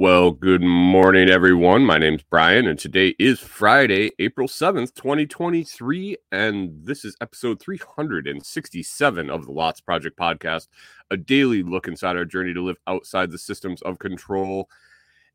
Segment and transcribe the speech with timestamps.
[0.00, 1.84] Well, good morning, everyone.
[1.84, 6.16] My name's Brian, and today is Friday, April 7th, 2023.
[6.32, 10.68] And this is episode 367 of the Lots Project podcast,
[11.10, 14.70] a daily look inside our journey to live outside the systems of control.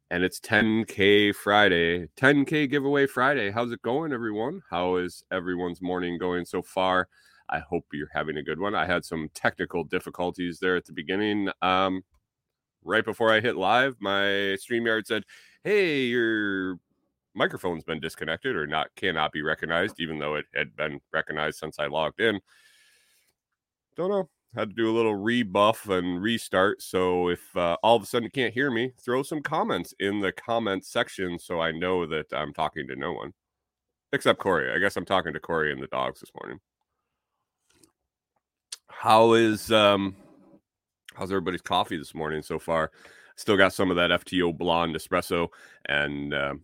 [0.09, 3.52] And it's 10K Friday, 10K giveaway Friday.
[3.52, 4.63] How's it going, everyone?
[4.72, 7.08] How is everyone's morning going so far?
[7.50, 8.73] I hope you're having a good one.
[8.73, 11.50] I had some technical difficulties there at the beginning.
[11.61, 12.03] Um,
[12.85, 15.23] right before I hit live, my StreamYard said,
[15.63, 16.77] Hey, your
[17.33, 21.80] microphone's been disconnected or not cannot be recognized, even though it had been recognized since
[21.80, 22.39] I logged in.
[23.97, 24.30] Don't know.
[24.56, 26.81] Had to do a little rebuff and restart.
[26.81, 30.22] So if uh, all of a sudden you can't hear me, throw some comments in
[30.22, 33.33] the comment section so I know that I'm talking to no one.
[34.13, 34.72] Except Corey.
[34.72, 36.59] I guess I'm talking to Corey and the dogs this morning.
[38.88, 40.16] How is um
[41.16, 42.91] how's everybody's coffee this morning so far?
[43.35, 45.49] Still got some of that FTO blonde espresso,
[45.88, 46.61] and um,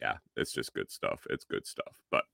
[0.00, 1.26] yeah, it's just good stuff.
[1.30, 2.00] It's good stuff.
[2.10, 2.24] But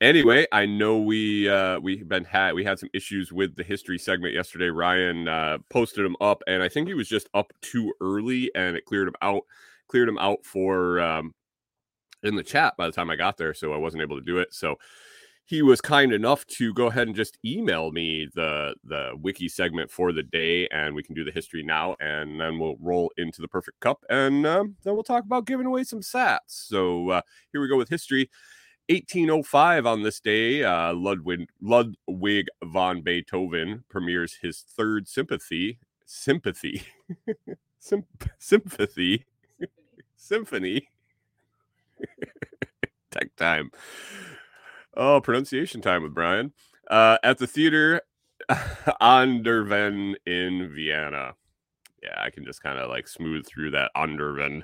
[0.00, 3.98] anyway, I know we uh, we've been had we had some issues with the history
[3.98, 4.68] segment yesterday.
[4.68, 8.76] Ryan uh, posted them up, and I think he was just up too early, and
[8.76, 9.42] it cleared him out.
[9.88, 11.34] Cleared him out for um,
[12.22, 14.38] in the chat by the time I got there, so I wasn't able to do
[14.38, 14.54] it.
[14.54, 14.76] So
[15.50, 19.90] he was kind enough to go ahead and just email me the the wiki segment
[19.90, 23.42] for the day and we can do the history now and then we'll roll into
[23.42, 26.38] the perfect cup and um, then we'll talk about giving away some sats.
[26.46, 28.30] So uh, here we go with history.
[28.90, 36.84] 1805 on this day uh, ludwig ludwig von beethoven premieres his third sympathy sympathy
[37.80, 38.06] Sym-
[38.38, 39.24] sympathy
[40.16, 40.86] symphony.
[43.10, 43.72] Tech time
[44.96, 46.52] Oh, pronunciation time with Brian.
[46.90, 48.02] Uh, at the theater
[49.00, 51.34] an der Ven in Vienna.
[52.02, 54.62] Yeah, I can just kind of like smooth through that Underven.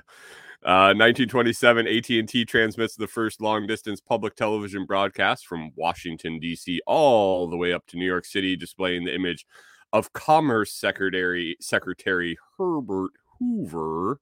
[0.65, 6.81] Uh, 1927, AT&T transmits the first long-distance public television broadcast from Washington D.C.
[6.87, 9.45] all the way up to New York City, displaying the image
[9.93, 14.19] of Commerce Secretary Secretary Herbert Hoover.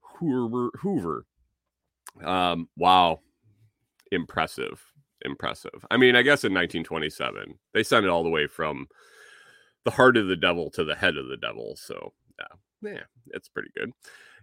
[0.00, 1.24] Hoover Hoover.
[2.22, 3.20] Um, wow,
[4.12, 4.91] impressive
[5.24, 5.84] impressive.
[5.90, 8.86] I mean, I guess in 1927, they sent it all the way from
[9.84, 11.74] the heart of the devil to the head of the devil.
[11.76, 13.92] So, yeah, yeah, it's pretty good.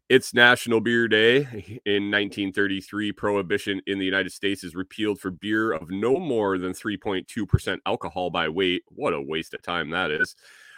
[0.09, 1.79] It's National Beer Day.
[1.85, 6.73] In 1933, prohibition in the United States is repealed for beer of no more than
[6.73, 8.81] 3.2% alcohol by weight.
[8.87, 10.35] What a waste of time that is.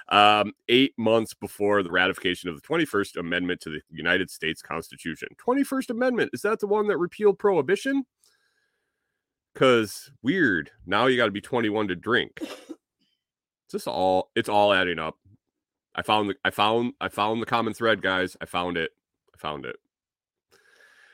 [0.09, 5.29] Um, eight months before the ratification of the 21st Amendment to the United States Constitution.
[5.37, 8.03] 21st Amendment, is that the one that repealed prohibition?
[9.53, 10.71] Cause weird.
[10.85, 12.39] Now you got to be 21 to drink.
[12.41, 15.17] It's just all it's all adding up.
[15.95, 18.37] I found the I found I found the common thread, guys.
[18.41, 18.91] I found it.
[19.33, 19.77] I found it.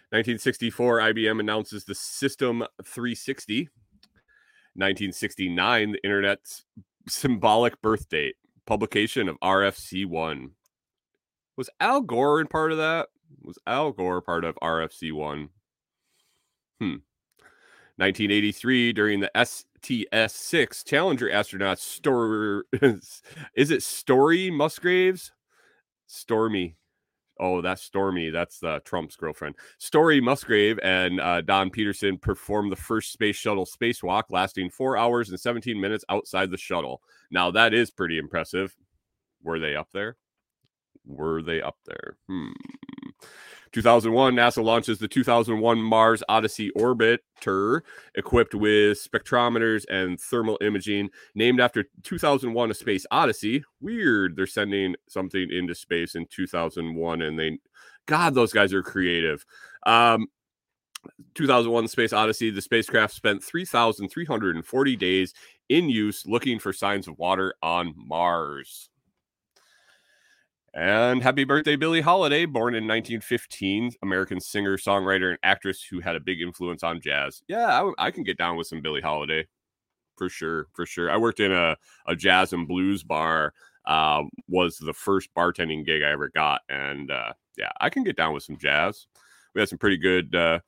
[0.09, 3.69] 1964, IBM announces the System 360.
[4.75, 6.63] 1969, the internet's
[7.09, 10.51] symbolic birth date, publication of RFC1.
[11.57, 13.09] Was Al Gore in part of that?
[13.43, 15.49] Was Al Gore part of RFC1?
[16.79, 16.95] Hmm.
[17.97, 22.63] 1983, during the STS 6, Challenger astronauts Story,
[23.55, 25.31] is it Story Musgraves?
[26.05, 26.77] Stormy.
[27.39, 28.29] Oh, that's Stormy.
[28.29, 29.55] That's uh, Trump's girlfriend.
[29.77, 35.29] Story Musgrave and uh, Don Peterson performed the first space shuttle spacewalk, lasting four hours
[35.29, 37.01] and 17 minutes outside the shuttle.
[37.29, 38.75] Now, that is pretty impressive.
[39.43, 40.17] Were they up there?
[41.05, 42.17] Were they up there?
[42.27, 42.51] Hmm.
[43.71, 47.81] 2001, NASA launches the 2001 Mars Odyssey orbiter
[48.15, 53.63] equipped with spectrometers and thermal imaging, named after 2001 A Space Odyssey.
[53.81, 54.35] Weird.
[54.35, 57.59] They're sending something into space in 2001 and they
[58.05, 59.45] God, those guys are creative.
[59.85, 60.27] Um
[61.35, 65.33] 2001 Space Odyssey, the spacecraft spent 3,340 days
[65.69, 68.89] in use looking for signs of water on Mars.
[70.77, 76.15] And happy birthday, Billie Holiday, born in 1915, American singer, songwriter, and actress who had
[76.15, 77.41] a big influence on jazz.
[77.47, 79.47] Yeah, I, I can get down with some Billie Holiday
[80.17, 81.09] for sure, for sure.
[81.09, 81.75] I worked in a,
[82.05, 83.53] a jazz and blues bar.
[83.87, 88.15] Uh, was the first bartending gig I ever got, and uh, yeah, I can get
[88.15, 89.07] down with some jazz.
[89.55, 90.59] We had some pretty good, uh,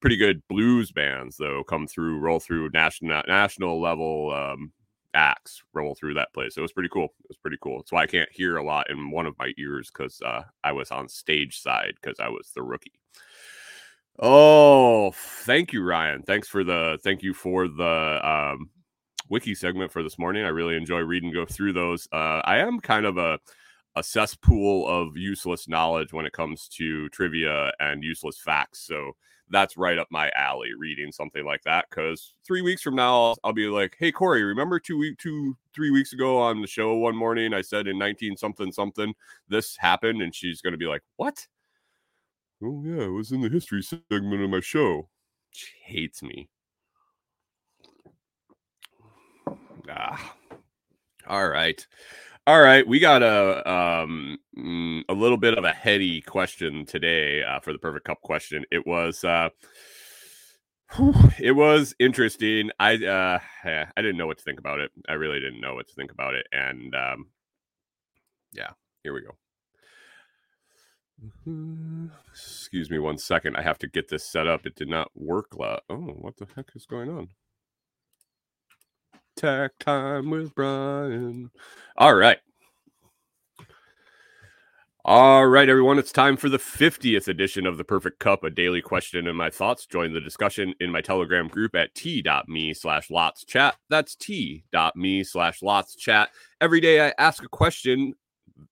[0.00, 4.72] pretty good blues bands though come through, roll through national national level um,
[5.16, 6.56] acts roll through that place.
[6.56, 7.06] It was pretty cool.
[7.06, 7.78] It was pretty cool.
[7.78, 10.72] That's why I can't hear a lot in one of my ears because uh, I
[10.72, 12.92] was on stage side because I was the rookie.
[14.18, 15.10] Oh,
[15.44, 16.22] thank you, Ryan.
[16.22, 18.70] Thanks for the thank you for the um,
[19.28, 20.44] wiki segment for this morning.
[20.44, 22.06] I really enjoy reading go through those.
[22.12, 23.38] Uh, I am kind of a
[23.96, 28.86] a cesspool of useless knowledge when it comes to trivia and useless facts.
[28.86, 29.12] So
[29.50, 33.38] that's right up my alley reading something like that because three weeks from now I'll,
[33.44, 36.94] I'll, be like hey corey remember two week two three weeks ago on the show
[36.96, 39.14] one morning i said in 19 something something
[39.48, 40.22] this happened?
[40.22, 41.46] And she's going to be like what?
[42.62, 45.08] Oh yeah it was in the history segment of my show.
[45.50, 46.48] She hates me.
[49.88, 50.34] Ah.
[51.28, 51.86] All right
[52.46, 57.42] all right, we got a um mm, a little bit of a heady question today
[57.42, 58.64] uh, for the perfect cup question.
[58.70, 59.48] It was uh
[61.40, 62.70] it was interesting.
[62.78, 64.92] I uh I didn't know what to think about it.
[65.08, 67.26] I really didn't know what to think about it and um
[68.52, 68.70] yeah,
[69.02, 69.36] here we go.
[72.30, 73.56] Excuse me one second.
[73.56, 74.66] I have to get this set up.
[74.66, 75.56] It did not work.
[75.56, 77.28] La- oh, what the heck is going on?
[79.36, 81.50] Tech time with Brian.
[81.98, 82.38] All right.
[85.04, 85.98] All right, everyone.
[85.98, 89.50] It's time for the 50th edition of the Perfect Cup, a daily question and my
[89.50, 89.86] thoughts.
[89.86, 93.76] Join the discussion in my Telegram group at t.me slash lots chat.
[93.88, 96.30] That's t.me slash lots chat.
[96.60, 98.14] Every day I ask a question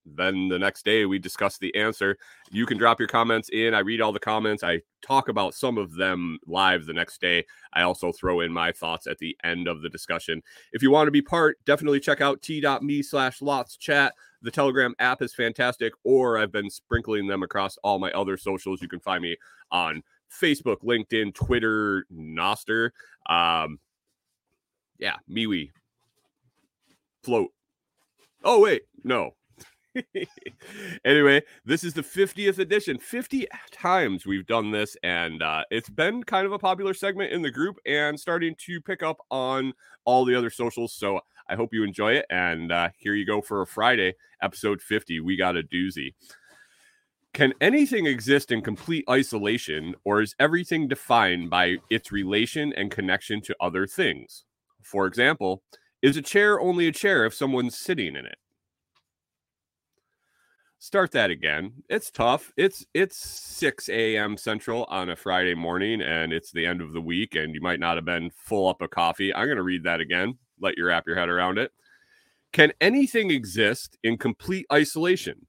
[0.06, 2.16] then the next day we discuss the answer.
[2.50, 3.74] You can drop your comments in.
[3.74, 4.62] I read all the comments.
[4.62, 7.44] I talk about some of them live the next day.
[7.72, 10.42] I also throw in my thoughts at the end of the discussion.
[10.72, 14.14] If you want to be part, definitely check out t.me slash lots chat.
[14.42, 18.82] The Telegram app is fantastic, or I've been sprinkling them across all my other socials.
[18.82, 19.36] You can find me
[19.70, 22.90] on Facebook, LinkedIn, Twitter, Nostr.
[23.26, 23.78] Um,
[24.98, 25.70] yeah, MeWe,
[27.22, 27.50] Float.
[28.44, 29.34] Oh, wait, no,
[31.04, 32.98] anyway, this is the 50th edition.
[32.98, 37.42] 50 times we've done this, and uh, it's been kind of a popular segment in
[37.42, 39.72] the group and starting to pick up on
[40.04, 40.92] all the other socials.
[40.92, 42.26] So I hope you enjoy it.
[42.30, 45.20] And uh, here you go for a Friday, episode 50.
[45.20, 46.14] We got a doozy.
[47.32, 53.40] Can anything exist in complete isolation, or is everything defined by its relation and connection
[53.42, 54.44] to other things?
[54.82, 55.62] For example,
[56.00, 58.36] is a chair only a chair if someone's sitting in it?
[60.84, 61.72] Start that again.
[61.88, 62.52] It's tough.
[62.58, 64.36] It's it's 6 a.m.
[64.36, 67.80] Central on a Friday morning, and it's the end of the week, and you might
[67.80, 69.34] not have been full up of coffee.
[69.34, 70.36] I'm going to read that again.
[70.60, 71.72] Let you wrap your head around it.
[72.52, 75.46] Can anything exist in complete isolation,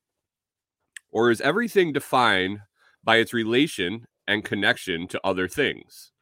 [1.12, 2.60] or is everything defined
[3.04, 6.14] by its relation and connection to other things?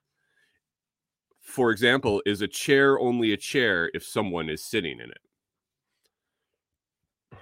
[1.39, 5.21] For example, is a chair only a chair if someone is sitting in it?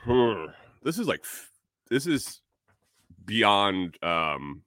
[0.04, 0.52] Hmm.
[0.84, 1.24] This is like
[1.92, 2.42] this is
[3.26, 4.64] beyond um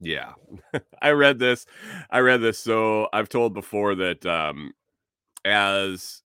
[0.00, 0.32] yeah.
[1.02, 1.66] I read this
[2.10, 4.72] i read this so i've told before that um
[5.44, 6.22] as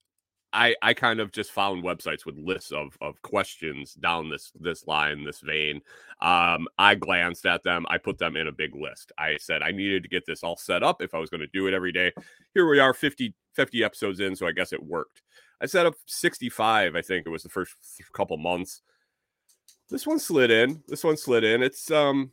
[0.53, 4.87] i i kind of just found websites with lists of of questions down this this
[4.87, 5.81] line this vein.
[6.21, 9.11] Um i glanced at them i put them in a big list.
[9.19, 11.47] I said i needed to get this all set up if i was going to
[11.47, 12.13] do it every day.
[12.53, 15.21] Here we are 50 50 episodes in so i guess it worked.
[15.61, 17.75] I set up 65 i think it was the first
[18.13, 18.81] couple months
[19.89, 20.83] this one slid in.
[20.87, 21.63] This one slid in.
[21.63, 22.31] It's um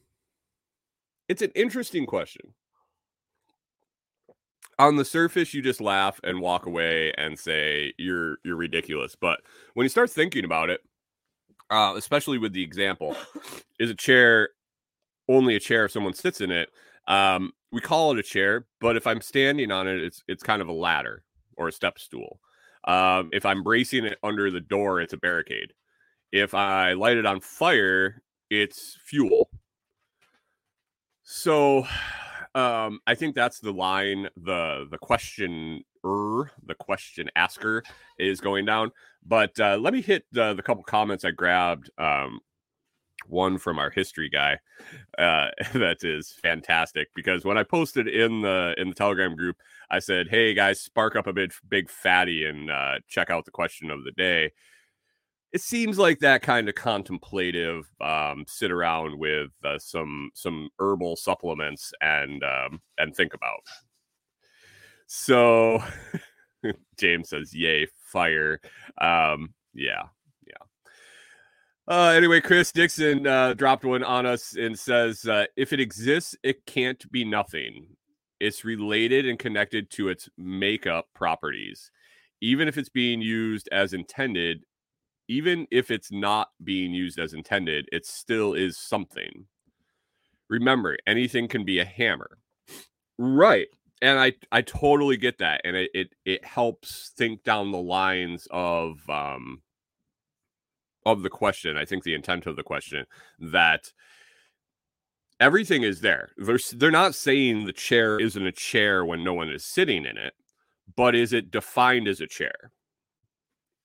[1.28, 2.54] it's an interesting question.
[4.78, 9.14] On the surface, you just laugh and walk away and say you're you're ridiculous.
[9.14, 9.40] But
[9.74, 10.80] when you start thinking about it,
[11.70, 13.16] uh, especially with the example,
[13.78, 14.50] is a chair
[15.28, 16.70] only a chair if someone sits in it?
[17.06, 20.60] Um, we call it a chair, but if I'm standing on it, it's it's kind
[20.60, 21.22] of a ladder
[21.56, 22.40] or a step stool.
[22.86, 25.72] Um, if I'm bracing it under the door, it's a barricade.
[26.34, 29.50] If I light it on fire, it's fuel.
[31.22, 31.86] So
[32.56, 37.84] um, I think that's the line the the question the question asker
[38.18, 38.90] is going down.
[39.24, 41.88] But uh, let me hit the, the couple comments I grabbed.
[41.98, 42.40] Um,
[43.28, 44.58] one from our history guy
[45.18, 49.56] uh, that is fantastic because when I posted in the in the Telegram group,
[49.88, 53.52] I said, "Hey guys, spark up a big big fatty and uh, check out the
[53.52, 54.50] question of the day."
[55.54, 61.14] It seems like that kind of contemplative um, sit around with uh, some some herbal
[61.14, 63.60] supplements and um, and think about.
[65.06, 65.80] So
[66.98, 68.60] James says, "Yay, fire!"
[69.00, 70.08] Um, yeah,
[70.44, 70.64] yeah.
[71.86, 76.34] Uh, anyway, Chris Dixon uh, dropped one on us and says, uh, "If it exists,
[76.42, 77.86] it can't be nothing.
[78.40, 81.92] It's related and connected to its makeup properties."
[82.40, 84.64] Even if it's being used as intended,
[85.28, 89.46] even if it's not being used as intended, it still is something.
[90.48, 92.38] Remember, anything can be a hammer.
[93.18, 93.68] Right.
[94.02, 95.62] And I I totally get that.
[95.64, 99.62] And it it, it helps think down the lines of um
[101.06, 101.76] of the question.
[101.76, 103.06] I think the intent of the question
[103.38, 103.92] that
[105.40, 106.30] everything is there.
[106.36, 110.16] They're they're not saying the chair isn't a chair when no one is sitting in
[110.16, 110.34] it,
[110.96, 112.72] but is it defined as a chair?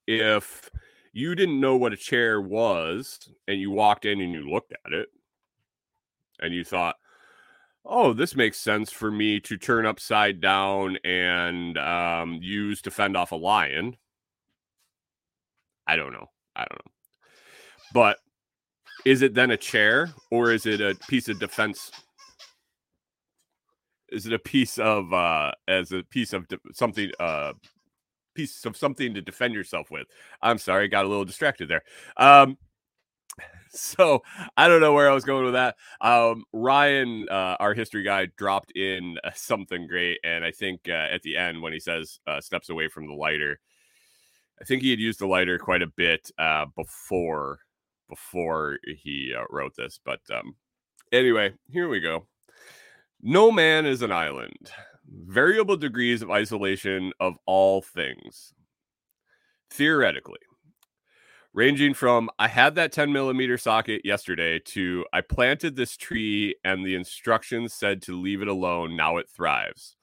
[0.07, 0.69] If
[1.13, 4.93] you didn't know what a chair was and you walked in and you looked at
[4.93, 5.09] it
[6.39, 6.95] and you thought,
[7.85, 13.17] "Oh, this makes sense for me to turn upside down and um, use to fend
[13.17, 13.97] off a lion."
[15.87, 16.27] I don't know.
[16.55, 16.91] I don't know.
[17.93, 18.17] But
[19.05, 21.91] is it then a chair or is it a piece of defense?
[24.09, 27.53] Is it a piece of uh as a piece of de- something uh
[28.35, 30.07] piece of something to defend yourself with?
[30.41, 31.83] I'm sorry, got a little distracted there.
[32.17, 32.57] Um
[33.71, 34.23] so
[34.57, 35.75] I don't know where I was going with that.
[36.01, 41.07] Um, Ryan, uh, our history guy, dropped in uh, something great, and I think uh,
[41.11, 43.59] at the end when he says uh, steps away from the lighter,
[44.61, 47.59] I think he had used the lighter quite a bit uh, before
[48.09, 49.99] before he wrote this.
[50.03, 50.55] But um,
[51.11, 52.27] anyway, here we go.
[53.21, 54.71] No man is an island.
[55.11, 58.53] Variable degrees of isolation of all things.
[59.71, 60.39] Theoretically,
[61.53, 66.85] ranging from I had that 10 millimeter socket yesterday to I planted this tree and
[66.85, 68.95] the instructions said to leave it alone.
[68.95, 69.95] Now it thrives.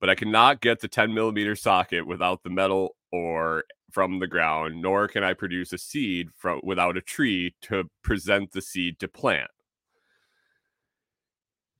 [0.00, 4.82] But I cannot get the 10 millimeter socket without the metal or from the ground,
[4.82, 9.08] nor can I produce a seed from without a tree to present the seed to
[9.08, 9.50] plant.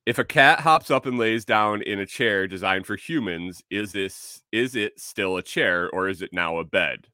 [0.05, 3.91] If a cat hops up and lays down in a chair designed for humans, is
[3.91, 7.07] this is it still a chair or is it now a bed?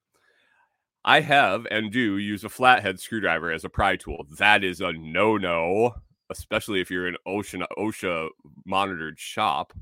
[1.05, 4.27] I have and do use a flathead screwdriver as a pry tool.
[4.37, 5.95] That is a no-no,
[6.29, 8.29] especially if you're in ocean OSHA
[8.65, 9.73] monitored shop.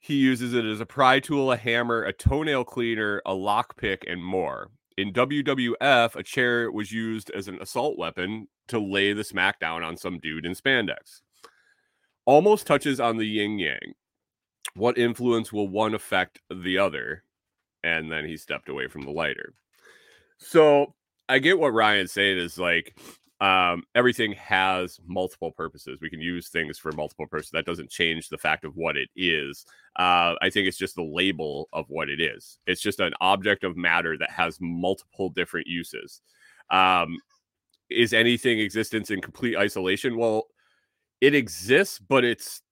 [0.00, 4.22] He uses it as a pry tool, a hammer, a toenail cleaner, a lockpick, and
[4.22, 4.70] more.
[4.96, 9.96] In WWF, a chair was used as an assault weapon to lay the smackdown on
[9.96, 11.22] some dude in spandex.
[12.26, 13.94] Almost touches on the yin yang.
[14.74, 17.24] What influence will one affect the other?
[17.82, 19.54] And then he stepped away from the lighter.
[20.38, 20.94] So
[21.28, 22.96] I get what Ryan's saying is like
[23.40, 25.98] um, everything has multiple purposes.
[26.00, 27.50] We can use things for multiple purposes.
[27.52, 29.66] That doesn't change the fact of what it is.
[29.96, 32.58] Uh, I think it's just the label of what it is.
[32.66, 36.22] It's just an object of matter that has multiple different uses.
[36.70, 37.18] Um,
[37.90, 40.16] is anything existence in complete isolation?
[40.16, 40.46] Well,
[41.20, 42.62] it exists, but it's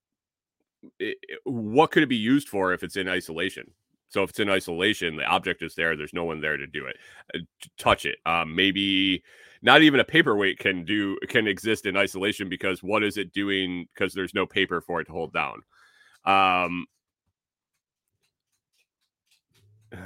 [0.99, 3.71] it, what could it be used for if it's in isolation?
[4.09, 5.97] So if it's in isolation, the object is there.
[5.97, 6.97] There's no one there to do it,
[7.35, 7.39] uh,
[7.79, 8.19] touch it.
[8.27, 9.23] Um, maybe
[9.63, 13.87] not even a paperweight can do can exist in isolation because what is it doing?
[13.95, 15.63] Because there's no paper for it to hold down.
[16.25, 16.87] Um,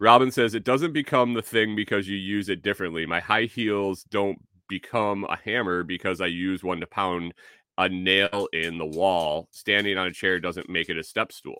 [0.00, 3.06] Robin says it doesn't become the thing because you use it differently.
[3.06, 4.38] My high heels don't
[4.68, 7.34] become a hammer because I use one to pound
[7.78, 9.48] a nail in the wall.
[9.52, 11.58] Standing on a chair doesn't make it a step stool.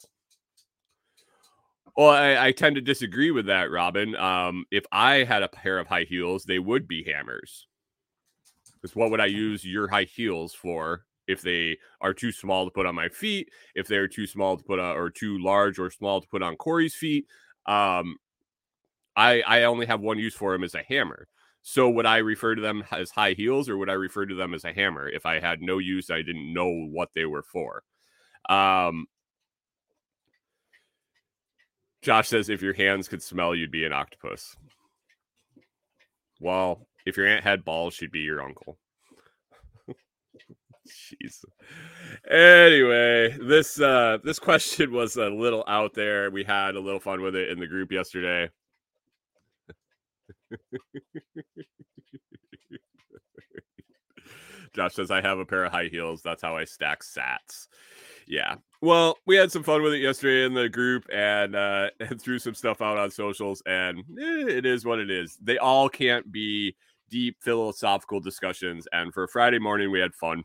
[1.96, 4.16] Well, I, I, tend to disagree with that, Robin.
[4.16, 7.68] Um, if I had a pair of high heels, they would be hammers.
[8.74, 12.70] Because what would I use your high heels for if they are too small to
[12.70, 13.48] put on my feet?
[13.76, 16.56] If they're too small to put on, or too large or small to put on
[16.56, 17.26] Corey's feet?
[17.66, 18.16] Um,
[19.16, 21.28] I I only have one use for them as a hammer.
[21.62, 24.52] So would I refer to them as high heels or would I refer to them
[24.52, 26.10] as a hammer if I had no use?
[26.10, 27.84] I didn't know what they were for.
[28.50, 29.06] Um,
[32.04, 34.54] Josh says if your hands could smell, you'd be an octopus.
[36.38, 38.76] Well, if your aunt had balls, she'd be your uncle.
[40.86, 41.42] Jeez.
[42.30, 46.30] Anyway, this uh this question was a little out there.
[46.30, 48.50] We had a little fun with it in the group yesterday.
[54.74, 56.20] Josh says I have a pair of high heels.
[56.22, 57.68] That's how I stack sats.
[58.26, 58.56] Yeah.
[58.80, 62.38] Well, we had some fun with it yesterday in the group and uh and threw
[62.38, 65.38] some stuff out on socials and eh, it is what it is.
[65.42, 66.76] They all can't be
[67.10, 70.44] deep philosophical discussions and for Friday morning we had fun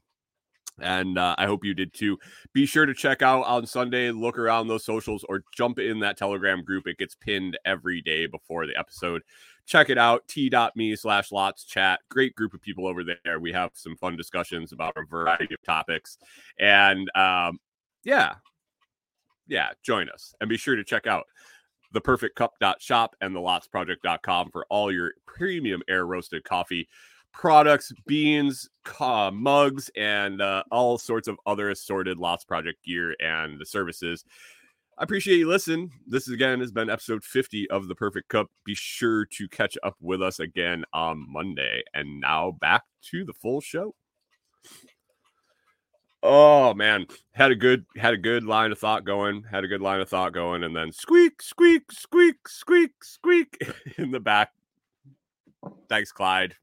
[0.82, 2.18] and uh, I hope you did too.
[2.54, 6.18] Be sure to check out on Sunday, look around those socials, or jump in that
[6.18, 6.88] Telegram group.
[6.88, 9.22] It gets pinned every day before the episode.
[9.66, 12.00] Check it out, t.me slash lots chat.
[12.10, 13.40] Great group of people over there.
[13.40, 16.18] We have some fun discussions about a variety of topics.
[16.60, 17.60] And um,
[18.10, 18.34] yeah,
[19.48, 21.26] yeah, join us and be sure to check out
[21.94, 26.88] theperfectcup.shop and the lotsproject.com for all your premium air roasted coffee
[27.32, 28.68] products, beans,
[29.32, 34.26] mugs, and uh, all sorts of other assorted Lots Project gear and the services.
[34.98, 35.92] I appreciate you listening.
[36.08, 38.48] This again has been episode 50 of the Perfect Cup.
[38.66, 41.84] Be sure to catch up with us again on Monday.
[41.94, 43.94] And now back to the full show.
[46.22, 49.82] Oh man, had a good had a good line of thought going, had a good
[49.82, 53.56] line of thought going, and then squeak, squeak, squeak, squeak, squeak
[53.98, 54.52] in the back.
[55.88, 56.56] Thanks, Clyde.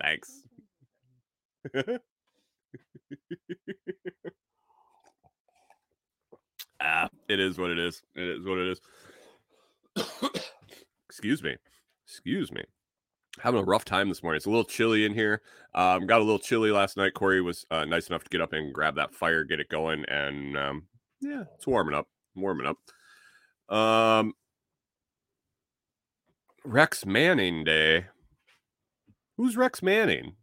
[0.00, 0.42] Thanks.
[6.80, 8.02] ah, it is what it is.
[8.16, 8.80] It is what it is.
[11.08, 11.56] Excuse me.
[12.04, 12.64] Excuse me.
[13.40, 14.36] Having a rough time this morning.
[14.36, 15.42] It's a little chilly in here.
[15.74, 17.14] Um, got a little chilly last night.
[17.14, 20.04] Corey was uh, nice enough to get up and grab that fire, get it going,
[20.06, 20.82] and um,
[21.20, 22.08] yeah, it's warming up.
[22.34, 23.74] Warming up.
[23.74, 24.34] Um,
[26.64, 28.06] Rex Manning Day.
[29.36, 30.34] Who's Rex Manning?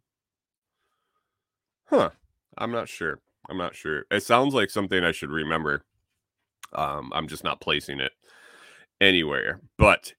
[1.86, 2.10] Huh.
[2.58, 3.20] I'm not sure.
[3.48, 4.06] I'm not sure.
[4.10, 5.84] It sounds like something I should remember.
[6.72, 8.12] Um, I'm just not placing it
[9.00, 9.60] anywhere.
[9.78, 10.14] But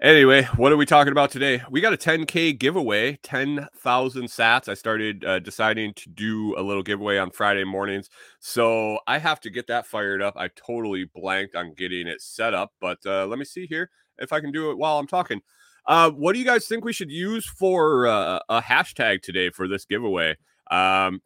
[0.00, 1.62] anyway, what are we talking about today?
[1.70, 4.68] We got a 10K giveaway, 10,000 sats.
[4.68, 8.08] I started uh, deciding to do a little giveaway on Friday mornings.
[8.38, 10.34] So I have to get that fired up.
[10.36, 12.72] I totally blanked on getting it set up.
[12.80, 15.40] But uh, let me see here if I can do it while I'm talking.
[15.86, 19.68] Uh, what do you guys think we should use for uh, a hashtag today for
[19.68, 20.36] this giveaway?
[20.70, 21.20] Um,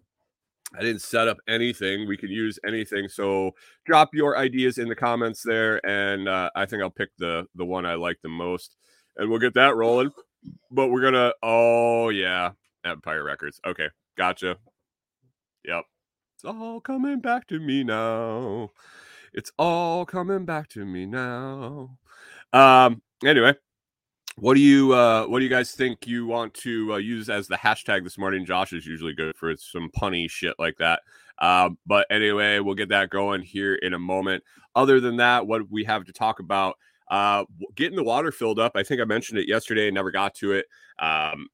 [0.76, 2.06] I didn't set up anything.
[2.06, 3.08] We can use anything.
[3.08, 3.52] So
[3.86, 7.64] drop your ideas in the comments there, and uh, I think I'll pick the the
[7.64, 8.76] one I like the most,
[9.16, 10.10] and we'll get that rolling.
[10.70, 11.32] But we're gonna.
[11.42, 12.52] Oh yeah,
[12.84, 13.60] Empire Records.
[13.66, 14.56] Okay, gotcha.
[15.64, 15.84] Yep,
[16.36, 18.70] it's all coming back to me now.
[19.32, 21.98] It's all coming back to me now.
[22.52, 23.02] Um.
[23.24, 23.54] Anyway,
[24.40, 27.46] what do you uh, what do you guys think you want to uh, use as
[27.46, 28.46] the hashtag this morning?
[28.46, 31.02] Josh is usually good for some punny shit like that.
[31.38, 34.42] Uh, but anyway, we'll get that going here in a moment.
[34.74, 36.76] Other than that, what we have to talk about,
[37.10, 38.72] uh, getting the water filled up.
[38.74, 40.66] I think I mentioned it yesterday, never got to it.
[40.98, 41.48] Um,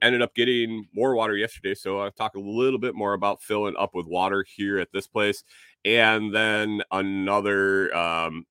[0.00, 3.74] ended up getting more water yesterday, so I'll talk a little bit more about filling
[3.76, 5.42] up with water here at this place,
[5.84, 8.44] and then another um,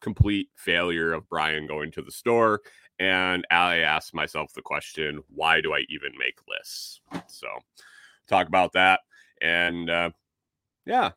[0.00, 2.60] complete failure of Brian going to the store.
[2.98, 7.00] And I asked myself the question, why do I even make lists?
[7.28, 7.46] So
[8.26, 9.00] talk about that.
[9.40, 10.10] And uh,
[10.84, 11.10] yeah.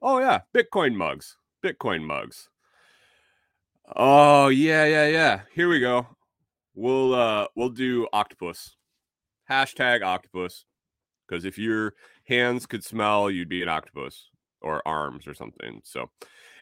[0.00, 0.40] Oh, yeah.
[0.54, 1.36] Bitcoin mugs.
[1.64, 2.48] Bitcoin mugs.
[3.96, 5.40] Oh, yeah, yeah, yeah.
[5.52, 6.06] Here we go.
[6.74, 8.76] We'll uh we'll do octopus.
[9.50, 10.64] Hashtag octopus.
[11.26, 11.94] Because if your
[12.28, 14.30] hands could smell, you'd be an octopus
[14.62, 15.80] or arms or something.
[15.84, 16.10] So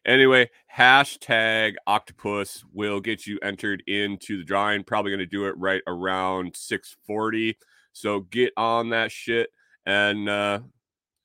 [0.07, 4.85] Anyway, hashtag octopus will get you entered into the drawing.
[4.85, 7.59] Probably going to do it right around 640.
[7.93, 9.51] So get on that shit
[9.85, 10.61] and uh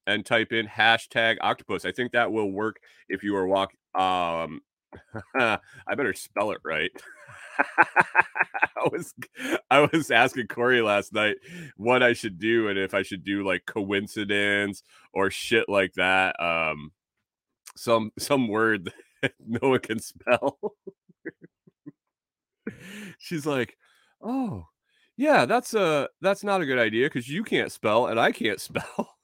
[0.08, 1.86] and type in hashtag octopus.
[1.86, 4.62] I think that will work if you are walk um
[5.36, 5.60] I
[5.96, 6.92] better spell it right.
[8.78, 9.14] I was
[9.70, 11.36] I was asking Corey last night
[11.78, 16.42] what I should do and if I should do like coincidence or shit like that.
[16.42, 16.92] Um
[17.76, 18.92] some some word
[19.22, 20.58] that no one can spell.
[23.20, 23.78] She's like,
[24.22, 24.66] "Oh,
[25.18, 28.60] yeah, that's a that's not a good idea because you can't spell and I can't
[28.60, 29.16] spell.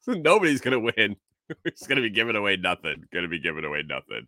[0.00, 1.16] so nobody's gonna win.
[1.64, 3.04] it's gonna be giving away nothing.
[3.12, 4.26] Gonna be giving away nothing.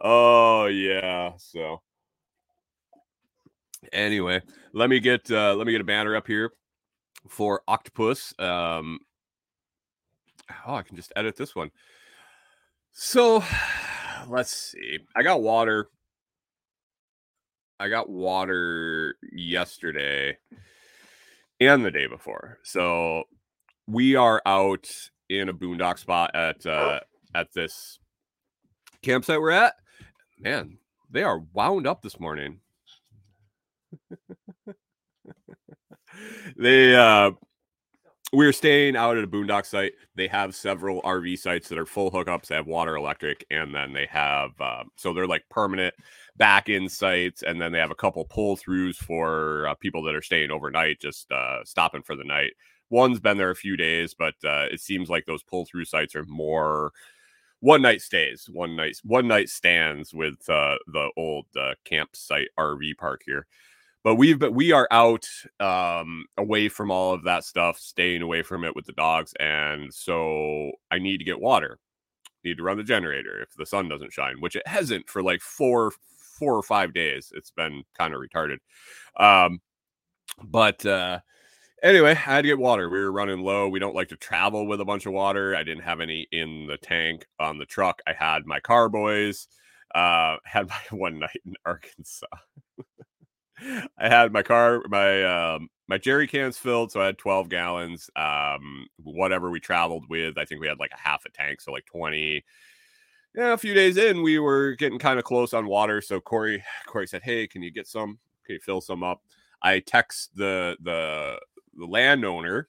[0.00, 1.32] Oh yeah.
[1.36, 1.82] So
[3.92, 4.42] anyway,
[4.72, 6.52] let me get uh let me get a banner up here
[7.28, 8.34] for octopus.
[8.38, 8.98] Um
[10.66, 11.70] oh, I can just edit this one.
[12.92, 13.42] So
[14.28, 14.98] let's see.
[15.16, 15.88] I got water.
[17.80, 20.38] I got water yesterday
[21.60, 22.58] and the day before.
[22.62, 23.24] So
[23.86, 24.88] we are out
[25.28, 27.00] in a boondock spot at uh
[27.34, 27.98] at this
[29.02, 29.74] campsite we're at.
[30.38, 30.78] Man,
[31.10, 32.60] they are wound up this morning.
[36.56, 37.30] they uh
[38.32, 39.92] we are staying out at a boondock site.
[40.16, 42.46] They have several RV sites that are full hookups.
[42.46, 45.94] They have water, electric, and then they have uh, so they're like permanent
[46.36, 50.14] back in sites, and then they have a couple pull throughs for uh, people that
[50.14, 52.52] are staying overnight, just uh, stopping for the night.
[52.88, 56.14] One's been there a few days, but uh, it seems like those pull through sites
[56.16, 56.92] are more
[57.60, 62.96] one night stays, one night one night stands with uh, the old uh, campsite RV
[62.96, 63.46] park here
[64.04, 65.26] but we've been we are out
[65.60, 69.92] um away from all of that stuff staying away from it with the dogs and
[69.92, 71.78] so i need to get water
[72.44, 75.40] need to run the generator if the sun doesn't shine, which it hasn't for like
[75.40, 75.92] four
[76.38, 77.32] four or five days.
[77.34, 78.58] It's been kind of retarded.
[79.18, 79.60] Um,
[80.44, 81.20] but uh,
[81.82, 82.88] anyway, I had to get water.
[82.88, 83.68] We were running low.
[83.68, 85.56] We don't like to travel with a bunch of water.
[85.56, 88.02] I didn't have any in the tank on the truck.
[88.06, 89.48] I had my carboys.
[89.94, 92.26] Uh, had my one night in Arkansas.
[93.98, 98.10] I had my car, my um, my jerry cans filled, so I had 12 gallons.
[98.16, 101.72] Um, whatever we traveled with, I think we had like a half a tank, so
[101.72, 102.44] like 20.
[103.34, 106.00] Yeah, a few days in, we were getting kind of close on water.
[106.02, 108.18] So Corey, Corey said, "Hey, can you get some?
[108.46, 109.22] Can you fill some up?"
[109.62, 111.38] I text the the
[111.76, 112.68] the landowner,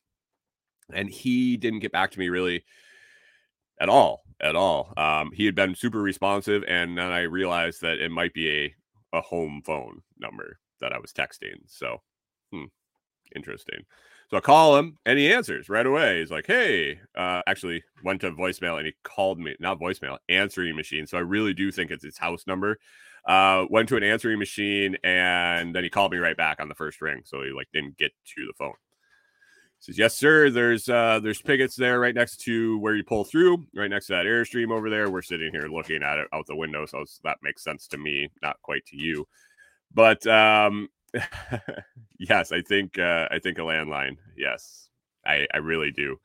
[0.93, 2.63] and he didn't get back to me really
[3.79, 4.93] at all, at all.
[4.97, 8.75] Um, he had been super responsive, and then I realized that it might be a
[9.13, 11.55] a home phone number that I was texting.
[11.65, 12.01] So,
[12.51, 12.65] hmm,
[13.35, 13.85] interesting.
[14.29, 16.19] So I call him and he answers right away.
[16.19, 20.75] He's like, Hey, uh, actually went to voicemail and he called me, not voicemail, answering
[20.75, 21.07] machine.
[21.07, 22.79] So I really do think it's his house number.
[23.25, 26.75] Uh, went to an answering machine and then he called me right back on the
[26.75, 27.21] first ring.
[27.25, 28.73] So he like didn't get to the phone.
[29.77, 30.49] He says, Yes, sir.
[30.49, 34.13] There's uh there's pickets there right next to where you pull through, right next to
[34.13, 35.11] that airstream over there.
[35.11, 36.85] We're sitting here looking at it out the window.
[36.85, 39.27] So that makes sense to me, not quite to you.
[39.93, 40.89] But um
[42.19, 44.17] yes, I think uh, I think a landline.
[44.37, 44.89] Yes,
[45.25, 46.19] I I really do.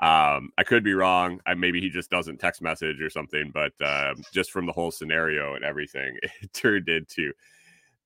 [0.00, 1.40] Um, I could be wrong.
[1.46, 4.92] I maybe he just doesn't text message or something, but um, just from the whole
[4.92, 7.32] scenario and everything, it turned into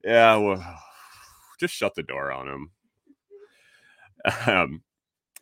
[0.05, 0.37] yeah.
[0.37, 0.79] Well,
[1.61, 2.71] just shut the door on him.
[4.47, 4.83] Um,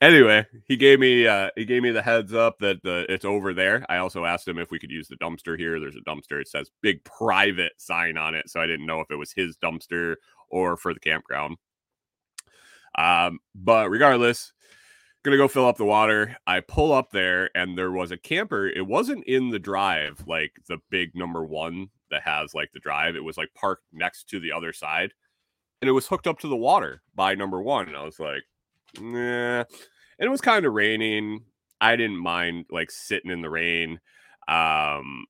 [0.01, 3.53] anyway, he gave me uh, he gave me the heads up that the it's over
[3.55, 3.85] there.
[3.89, 5.79] I also asked him if we could use the dumpster here.
[5.79, 6.41] There's a dumpster.
[6.41, 9.57] It says big private sign on it, so I didn't know if it was his
[9.57, 10.17] dumpster
[10.51, 11.57] or for the campground.
[12.99, 14.53] Um, but regardless,
[15.23, 16.37] gonna go fill up the water.
[16.47, 18.69] I pull up there, and there was a camper.
[18.69, 23.17] It wasn't in the drive, like the big number one that has like the drive.
[23.17, 25.13] It was like parked next to the other side,
[25.81, 27.89] and it was hooked up to the water by number one.
[27.89, 28.43] And I was like,
[28.99, 29.61] nah.
[29.61, 31.45] And it was kind of raining.
[31.81, 34.01] I didn't mind like sitting in the rain.
[34.49, 35.27] Um,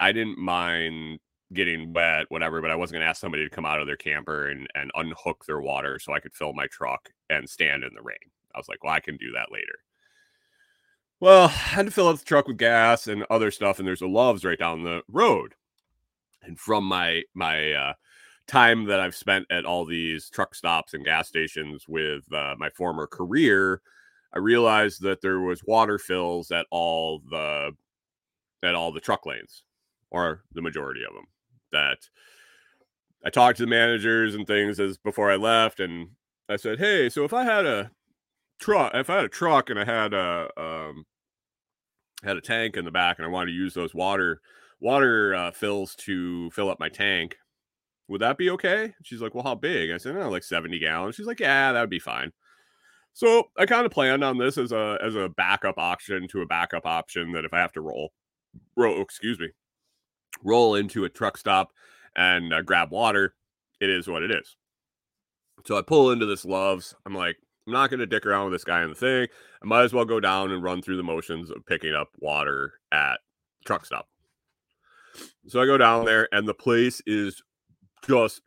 [0.00, 1.18] I didn't mind
[1.52, 4.48] getting wet, whatever, but I wasn't to ask somebody to come out of their camper
[4.48, 8.02] and, and unhook their water so I could fill my truck and stand in the
[8.02, 8.16] rain.
[8.54, 9.78] I was like, well, I can do that later.
[11.20, 14.02] Well, I had to fill up the truck with gas and other stuff, and there's
[14.02, 15.54] a Love's right down the road.
[16.42, 17.92] And from my my uh,
[18.48, 22.70] time that I've spent at all these truck stops and gas stations with uh, my
[22.70, 23.82] former career,
[24.34, 27.72] I realized that there was water fills at all the
[28.62, 29.62] at all the truck lanes,
[30.10, 31.26] or the majority of them.
[31.72, 31.98] That
[33.24, 36.10] I talked to the managers and things as before I left, and
[36.48, 37.90] I said, "Hey, so if I had a
[38.60, 41.04] truck, if I had a truck and I had a um,
[42.24, 44.40] had a tank in the back, and I wanted to use those water
[44.80, 47.36] water uh, fills to fill up my tank,
[48.08, 51.14] would that be okay?" She's like, "Well, how big?" I said, "No, like seventy gallons."
[51.14, 52.32] She's like, "Yeah, that would be fine."
[53.12, 56.46] So I kind of planned on this as a as a backup option to a
[56.46, 58.12] backup option that if I have to roll,
[58.76, 59.48] roll, excuse me,
[60.42, 61.72] roll into a truck stop
[62.14, 63.34] and uh, grab water,
[63.80, 64.56] it is what it is.
[65.66, 66.94] So I pull into this Love's.
[67.04, 69.26] I'm like, I'm not going to dick around with this guy in the thing.
[69.62, 72.74] I might as well go down and run through the motions of picking up water
[72.92, 73.20] at
[73.66, 74.08] truck stop.
[75.48, 77.42] So I go down there, and the place is
[78.06, 78.42] just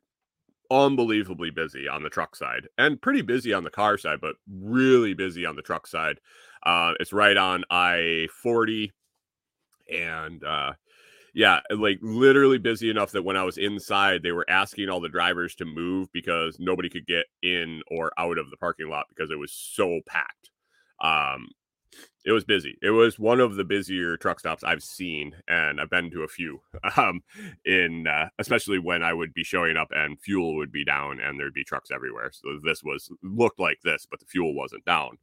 [0.72, 5.14] unbelievably busy on the truck side and pretty busy on the car side, but really
[5.14, 6.20] busy on the truck side.
[6.66, 8.92] Uh, it's right on I 40.
[9.92, 10.74] And uh,
[11.34, 15.10] yeah, like literally busy enough that when I was inside, they were asking all the
[15.10, 19.32] drivers to move because nobody could get in or out of the parking lot because
[19.32, 20.52] it was so packed.
[21.02, 21.50] Um,
[22.23, 22.77] it was busy.
[22.82, 26.27] It was one of the busier truck stops I've seen, and I've been to a
[26.27, 26.62] few.
[26.97, 27.21] Um,
[27.63, 31.39] in uh, especially when I would be showing up and fuel would be down and
[31.39, 32.32] there'd be trucks everywhere.
[32.34, 35.17] So this was looked like this, but the fuel wasn't down.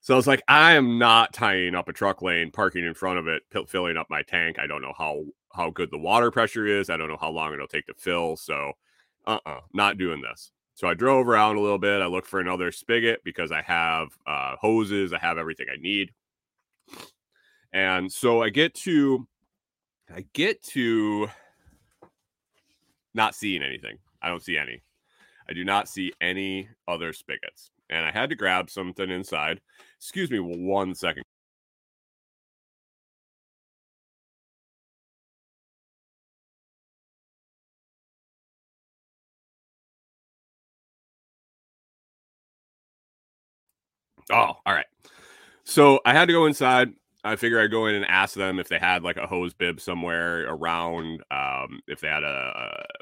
[0.00, 3.18] So I was like, I am not tying up a truck lane, parking in front
[3.18, 4.58] of it, p- filling up my tank.
[4.58, 6.88] I don't know how how good the water pressure is.
[6.88, 8.36] I don't know how long it'll take to fill.
[8.36, 8.72] So,
[9.26, 10.50] uh, uh-uh, uh not doing this.
[10.74, 12.02] So I drove around a little bit.
[12.02, 15.12] I looked for another spigot because I have uh, hoses.
[15.12, 16.12] I have everything I need.
[17.72, 19.26] And so I get to,
[20.14, 21.28] I get to
[23.14, 23.98] not seeing anything.
[24.20, 24.82] I don't see any.
[25.48, 27.70] I do not see any other spigots.
[27.90, 29.60] And I had to grab something inside.
[29.98, 31.24] Excuse me one second.
[44.30, 44.86] Oh, all right.
[45.64, 46.92] So I had to go inside.
[47.24, 49.80] I figure I'd go in and ask them if they had like a hose bib
[49.80, 52.26] somewhere around, um, if they had a,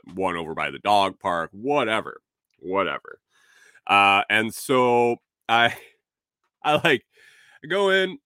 [0.07, 2.21] a one over by the dog park, whatever,
[2.61, 3.19] whatever.
[3.87, 5.17] Uh, and so
[5.49, 5.75] I,
[6.65, 7.05] I like
[7.65, 8.19] I go in.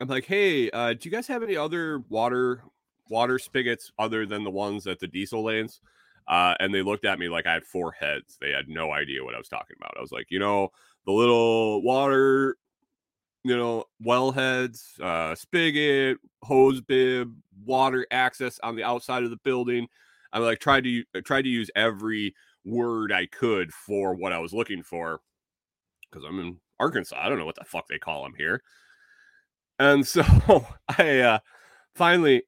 [0.00, 2.62] I'm like, hey, uh, do you guys have any other water
[3.10, 5.80] water spigots other than the ones at the diesel lanes?
[6.28, 8.36] Uh, and they looked at me like I had four heads.
[8.40, 9.94] They had no idea what I was talking about.
[9.96, 10.70] I was like, you know,
[11.08, 12.58] the little water
[13.42, 19.38] you know, well heads, uh, spigot, hose bib, water access on the outside of the
[19.38, 19.88] building.
[20.34, 22.34] I like tried to I tried to use every
[22.66, 25.20] word I could for what I was looking for
[26.10, 27.16] because I'm in Arkansas.
[27.18, 28.62] I don't know what the fuck they call them here.
[29.78, 30.22] And so
[30.98, 31.38] I uh,
[31.94, 32.42] finally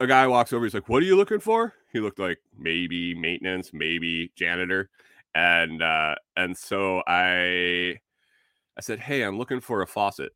[0.00, 0.64] a guy walks over.
[0.64, 4.88] He's like, "What are you looking for?" He looked like maybe maintenance, maybe janitor,
[5.34, 7.98] and uh, and so I
[8.76, 10.32] I said, Hey, I'm looking for a faucet,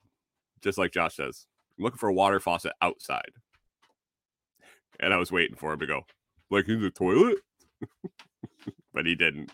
[0.63, 1.47] just like Josh says.
[1.79, 3.31] I'm looking for a water faucet outside.
[5.01, 6.03] And I was waiting for him to go,
[6.51, 7.39] like in the toilet.
[8.93, 9.53] but he didn't.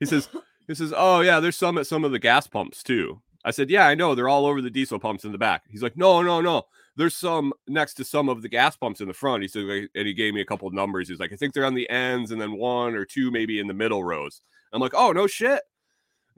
[0.00, 0.28] He says,
[0.68, 3.20] he says, Oh yeah, there's some at some of the gas pumps too.
[3.44, 4.14] I said, Yeah, I know.
[4.14, 5.62] They're all over the diesel pumps in the back.
[5.68, 6.64] He's like, No, no, no.
[6.96, 9.42] There's some next to some of the gas pumps in the front.
[9.42, 11.08] He said, and he gave me a couple of numbers.
[11.08, 13.66] He's like, I think they're on the ends and then one or two maybe in
[13.66, 14.42] the middle rows.
[14.74, 15.62] I'm like, Oh, no shit.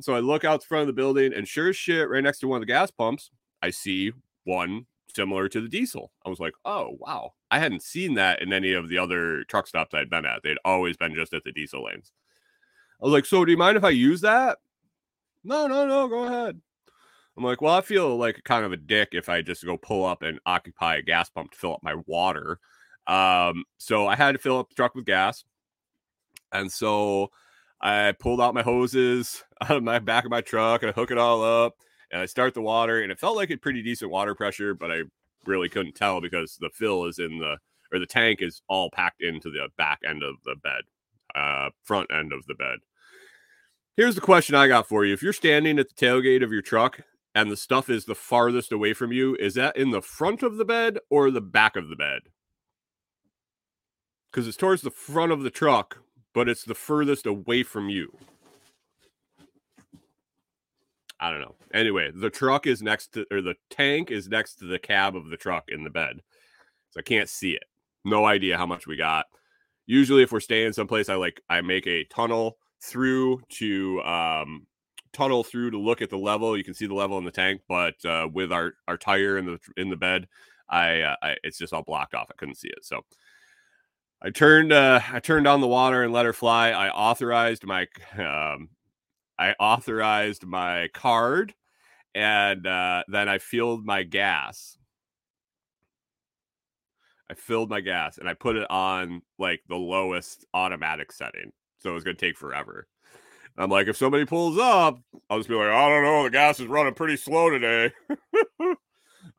[0.01, 2.41] So I look out the front of the building, and sure as shit, right next
[2.41, 3.31] to one of the gas pumps,
[3.63, 4.13] I see
[4.45, 6.13] one similar to the diesel.
[6.25, 7.33] I was like, oh, wow.
[7.51, 10.43] I hadn't seen that in any of the other truck stops I'd been at.
[10.43, 12.13] They'd always been just at the diesel lanes.
[13.01, 14.59] I was like, so do you mind if I use that?
[15.43, 16.61] No, no, no, go ahead.
[17.37, 20.05] I'm like, well, I feel like kind of a dick if I just go pull
[20.05, 22.59] up and occupy a gas pump to fill up my water.
[23.07, 25.45] Um, so I had to fill up the truck with gas.
[26.53, 27.31] And so
[27.81, 31.11] I pulled out my hoses out of my back of my truck and I hook
[31.11, 31.75] it all up
[32.11, 34.91] and I start the water and it felt like a pretty decent water pressure, but
[34.91, 35.03] I
[35.45, 37.57] really couldn't tell because the fill is in the
[37.93, 40.83] or the tank is all packed into the back end of the bed,
[41.37, 42.79] uh, front end of the bed.
[43.97, 45.15] Here's the question I got for you.
[45.15, 47.01] If you're standing at the tailgate of your truck
[47.35, 50.57] and the stuff is the farthest away from you, is that in the front of
[50.57, 52.23] the bed or the back of the bed?
[54.31, 55.99] Because it's towards the front of the truck,
[56.37, 58.15] but it's the furthest away from you.
[61.19, 61.55] I don't know.
[61.73, 65.31] Anyway, the truck is next to, or the tank is next to the cab of
[65.31, 66.21] the truck in the bed.
[66.91, 67.65] So I can't see it.
[68.05, 69.25] No idea how much we got.
[69.87, 74.67] Usually, if we're staying someplace, I like, I make a tunnel through to, um,
[75.15, 76.55] tunnel through to look at the level.
[76.55, 79.47] You can see the level in the tank, but uh, with our our tire in
[79.47, 80.29] the in the bed,
[80.69, 82.29] I, uh, I it's just all blocked off.
[82.31, 82.85] I couldn't see it.
[82.85, 83.01] So
[84.23, 86.71] I turned uh, I turned on the water and let her fly.
[86.71, 87.87] I authorized my
[88.19, 88.71] um,
[89.39, 91.55] I authorized my card,
[92.15, 94.79] and uh, then I filled my gas.
[97.31, 101.91] I filled my gas and I put it on like the lowest automatic setting, so
[101.91, 102.87] it was gonna take forever.
[103.59, 104.99] I'm like, if somebody pulls up,
[105.31, 107.93] I'll just be like, I don't know, the gas is running pretty slow today.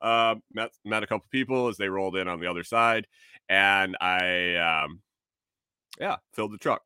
[0.01, 3.07] uh, met met a couple people as they rolled in on the other side,
[3.49, 5.01] and I, um,
[5.99, 6.81] yeah, filled the truck.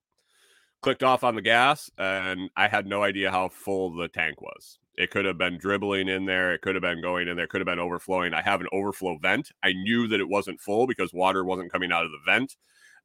[0.81, 4.79] Clicked off on the gas, and I had no idea how full the tank was.
[4.97, 6.53] It could have been dribbling in there.
[6.53, 7.47] It could have been going in there.
[7.47, 8.33] Could have been overflowing.
[8.33, 9.51] I have an overflow vent.
[9.63, 12.55] I knew that it wasn't full because water wasn't coming out of the vent.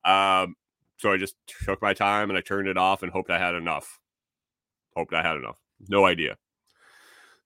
[0.05, 0.57] Um,
[0.97, 3.55] so I just took my time and I turned it off and hoped I had
[3.55, 4.01] enough.
[4.97, 5.61] Hoped I had enough.
[5.88, 6.37] No idea.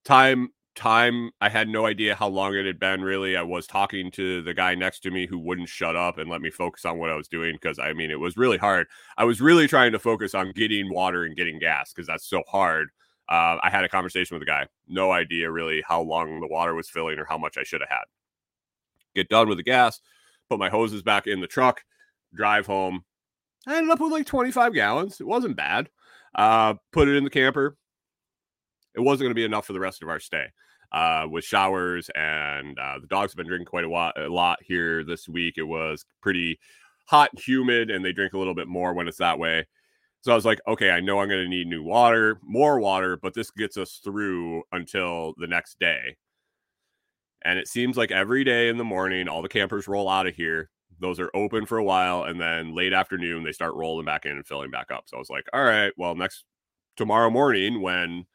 [0.03, 3.35] Time time i had no idea how long it had been really.
[3.35, 6.41] I was talking to the guy next to me who wouldn't shut up and let
[6.41, 8.87] me focus on what i was doing because i mean it was really hard.
[9.17, 12.43] I was really trying to focus on getting water and getting gas because that's so
[12.47, 12.89] hard.
[13.29, 16.73] Uh, i had a conversation with the guy no idea really how long the water
[16.73, 18.05] was filling or how much i should have had.
[19.15, 19.99] Get done with the gas
[20.51, 21.81] put my hoses back in the truck
[22.33, 23.05] drive home.
[23.65, 25.21] I ended up with like 25 gallons.
[25.21, 25.89] It wasn't bad.
[26.35, 27.77] Uh, put it in the camper
[28.95, 30.47] it wasn't going to be enough for the rest of our stay
[30.91, 32.09] uh, with showers.
[32.15, 33.89] And uh, the dogs have been drinking quite a
[34.25, 35.55] a lot here this week.
[35.57, 36.59] It was pretty
[37.05, 39.67] hot, humid, and they drink a little bit more when it's that way.
[40.21, 43.17] So I was like, okay, I know I'm going to need new water, more water,
[43.17, 46.15] but this gets us through until the next day.
[47.43, 50.35] And it seems like every day in the morning, all the campers roll out of
[50.35, 50.69] here.
[50.99, 52.25] Those are open for a while.
[52.25, 55.05] And then late afternoon, they start rolling back in and filling back up.
[55.07, 56.45] So I was like, all right, well, next
[56.95, 58.27] tomorrow morning, when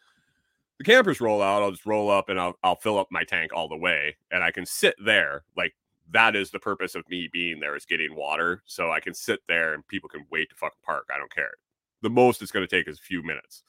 [0.79, 3.53] the campers roll out, I'll just roll up and I'll, I'll fill up my tank
[3.55, 5.45] all the way and I can sit there.
[5.57, 5.75] Like
[6.11, 8.62] that is the purpose of me being there is getting water.
[8.67, 11.09] So I can sit there and people can wait to fucking park.
[11.12, 11.55] I don't care.
[12.03, 13.62] The most it's going to take is a few minutes.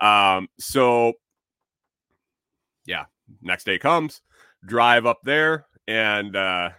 [0.00, 1.14] Um, so
[2.86, 3.06] yeah,
[3.42, 4.20] next day comes.
[4.66, 6.70] drive up there and uh,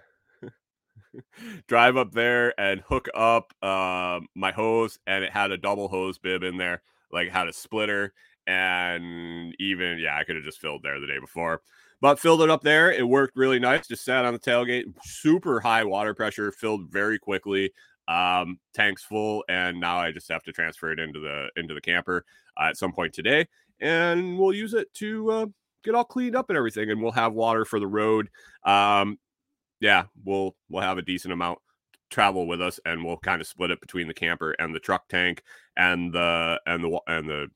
[1.68, 6.18] drive up there and hook up uh, my hose, and it had a double hose
[6.18, 8.14] bib in there, like had a splitter,
[8.48, 11.62] and even yeah, I could have just filled there the day before.
[12.00, 12.92] But filled it up there.
[12.92, 13.88] It worked really nice.
[13.88, 14.86] Just sat on the tailgate.
[15.04, 16.52] Super high water pressure.
[16.52, 17.74] Filled very quickly.
[18.08, 21.82] Um, tank's full, and now I just have to transfer it into the into the
[21.82, 22.24] camper
[22.60, 23.48] uh, at some point today,
[23.82, 25.46] and we'll use it to uh,
[25.84, 28.30] get all cleaned up and everything, and we'll have water for the road.
[28.64, 29.20] Um,
[29.82, 31.60] yeah, we'll we'll have a decent amount
[32.10, 35.08] travel with us, and we'll kind of split it between the camper and the truck
[35.10, 35.44] tank
[35.76, 37.48] and the and the and the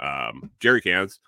[0.00, 1.20] um, jerry cans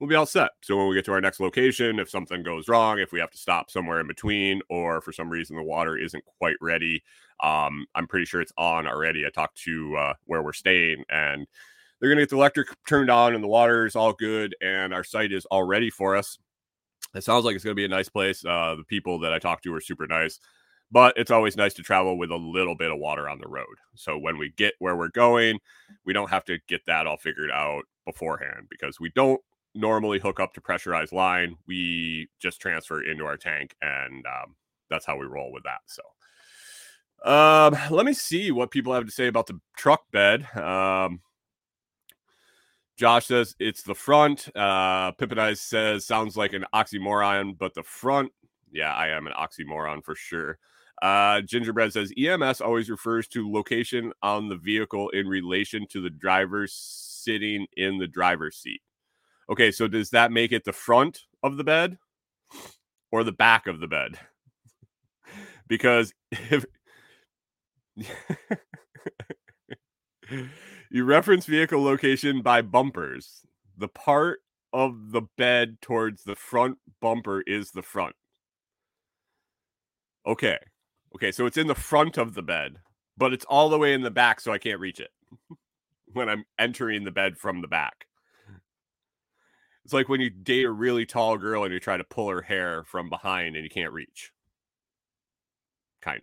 [0.00, 0.50] we'll be all set.
[0.62, 3.30] So when we get to our next location, if something goes wrong, if we have
[3.30, 7.04] to stop somewhere in between, or for some reason the water isn't quite ready,
[7.42, 9.26] um, I'm pretty sure it's on already.
[9.26, 11.46] I talked to uh, where we're staying, and
[12.00, 15.04] they're gonna get the electric turned on, and the water is all good, and our
[15.04, 16.38] site is all ready for us.
[17.14, 18.44] It sounds like it's gonna be a nice place.
[18.44, 20.40] Uh, the people that I talked to are super nice.
[20.92, 23.76] But it's always nice to travel with a little bit of water on the road.
[23.94, 25.60] So when we get where we're going,
[26.04, 29.40] we don't have to get that all figured out beforehand because we don't
[29.74, 31.56] normally hook up to pressurized line.
[31.66, 34.56] We just transfer into our tank, and um,
[34.88, 35.80] that's how we roll with that.
[35.86, 36.02] So,
[37.30, 40.46] um, let me see what people have to say about the truck bed.
[40.56, 41.20] Um,
[42.96, 44.48] Josh says it's the front.
[44.54, 48.32] Uh, Pippinize says sounds like an oxymoron, but the front,
[48.72, 50.58] yeah, I am an oxymoron for sure.
[51.02, 56.10] Uh, Gingerbread says EMS always refers to location on the vehicle in relation to the
[56.10, 58.82] driver sitting in the driver's seat.
[59.50, 61.98] Okay, so does that make it the front of the bed
[63.10, 64.18] or the back of the bed?
[65.68, 66.66] because if
[70.90, 74.40] you reference vehicle location by bumpers, the part
[74.72, 78.14] of the bed towards the front bumper is the front.
[80.26, 80.58] Okay.
[81.14, 82.76] Okay, so it's in the front of the bed,
[83.16, 85.10] but it's all the way in the back, so I can't reach it
[86.12, 88.06] when I'm entering the bed from the back.
[89.84, 92.42] It's like when you date a really tall girl and you try to pull her
[92.42, 94.30] hair from behind and you can't reach.
[96.00, 96.20] Kind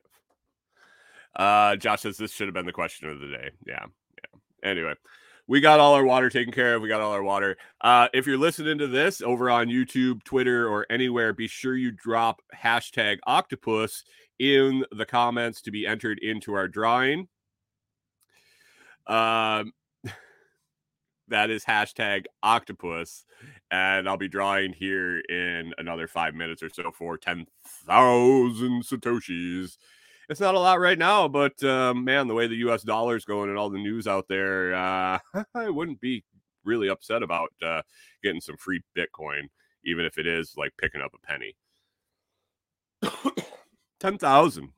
[1.36, 1.42] of.
[1.44, 3.52] Uh, Josh says this should have been the question of the day.
[3.66, 3.86] Yeah.
[4.24, 4.70] Yeah.
[4.70, 4.94] Anyway,
[5.48, 6.82] we got all our water taken care of.
[6.82, 7.58] We got all our water.
[7.82, 11.92] Uh, if you're listening to this over on YouTube, Twitter, or anywhere, be sure you
[11.92, 14.04] drop hashtag octopus
[14.40, 17.28] in the comments to be entered into our drawing.
[19.08, 19.74] Um,
[21.28, 23.26] that is hashtag octopus.
[23.72, 29.78] And I'll be drawing here in another five minutes or so for 10,000 Satoshis.
[30.30, 33.24] It's not a lot right now, but uh, man, the way the US dollar is
[33.24, 35.20] going and all the news out there, uh,
[35.56, 36.24] I wouldn't be
[36.66, 37.82] really upset about uh,
[38.22, 39.44] getting some free Bitcoin,
[39.86, 41.56] even if it is like picking up a penny.
[44.00, 44.72] 10,000.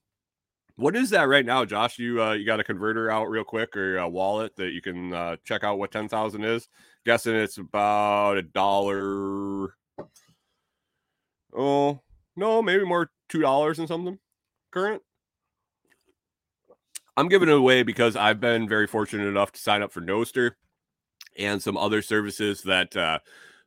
[0.79, 1.99] What is that right now, Josh?
[1.99, 5.13] You uh, you got a converter out real quick or a wallet that you can
[5.13, 6.69] uh, check out what ten thousand is?
[7.05, 9.75] Guessing it's about a dollar.
[11.53, 11.99] Oh
[12.37, 14.19] no, maybe more two dollars and something
[14.71, 15.01] current.
[17.17, 20.51] I'm giving it away because I've been very fortunate enough to sign up for Nostr
[21.37, 23.19] and some other services that uh,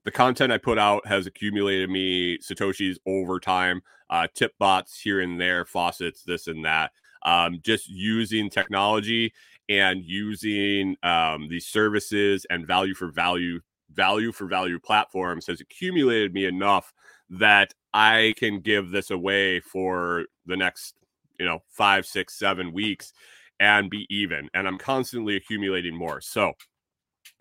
[0.05, 3.83] the content I put out has accumulated me satoshis over time.
[4.11, 6.93] Uh, tip bots here and there, faucets, this and that
[7.25, 9.33] um, just using technology
[9.69, 13.61] and using um, these services and value for value
[13.93, 16.93] value for value platforms has accumulated me enough
[17.29, 20.95] that I can give this away for the next,
[21.39, 23.13] you know, five, six, seven weeks
[23.61, 24.49] and be even.
[24.55, 26.23] And I'm constantly accumulating more.
[26.23, 26.55] So,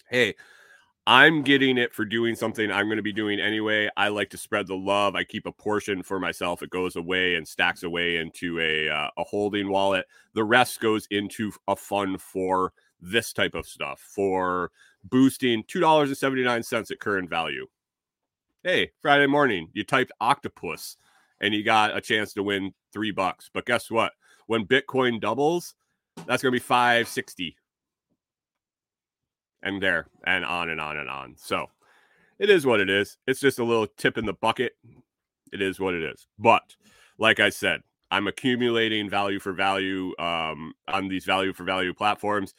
[0.10, 0.36] hey,
[1.08, 3.90] I'm getting it for doing something I'm going to be doing anyway.
[3.98, 5.16] I like to spread the love.
[5.16, 6.62] I keep a portion for myself.
[6.62, 10.06] It goes away and stacks away into a uh, a holding wallet.
[10.34, 14.70] The rest goes into a fund for this type of stuff for
[15.04, 17.66] boosting two dollars and seventy nine cents at current value.
[18.64, 20.98] Hey, Friday morning, you typed octopus
[21.40, 23.50] and you got a chance to win three bucks.
[23.52, 24.12] But guess what?
[24.46, 25.74] When Bitcoin doubles,
[26.28, 27.58] that's going to be five sixty
[29.64, 31.36] and there and on and on and on.
[31.38, 31.68] So
[32.40, 33.18] it is what it is.
[33.28, 34.74] It's just a little tip in the bucket.
[35.54, 36.28] It is what it is.
[36.40, 36.76] But
[37.18, 42.54] like I said, I'm accumulating value for value um, on these value for value platforms.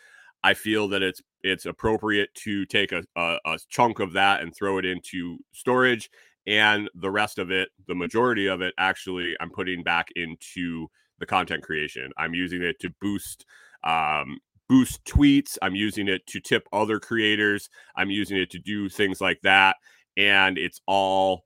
[0.44, 4.54] I feel that it's it's appropriate to take a, a, a chunk of that and
[4.54, 6.10] throw it into storage,
[6.46, 10.88] and the rest of it, the majority of it, actually, I'm putting back into
[11.18, 12.10] the content creation.
[12.16, 13.44] I'm using it to boost
[13.84, 14.38] um,
[14.72, 15.58] boost tweets.
[15.60, 17.68] I'm using it to tip other creators.
[17.94, 19.76] I'm using it to do things like that.
[20.16, 21.44] And it's all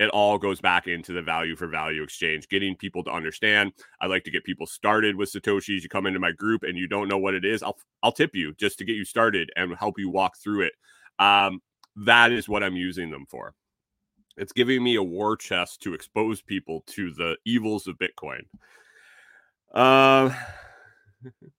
[0.00, 3.72] it all goes back into the value for value exchange, getting people to understand.
[4.00, 5.80] I like to get people started with Satoshis.
[5.80, 8.34] You come into my group and you don't know what it is, I'll I'll tip
[8.34, 10.72] you just to get you started and help you walk through it.
[11.20, 11.60] Um,
[11.94, 13.54] that is what I'm using them for.
[14.36, 18.42] It's giving me a war chest to expose people to the evils of Bitcoin.
[19.72, 20.34] Um,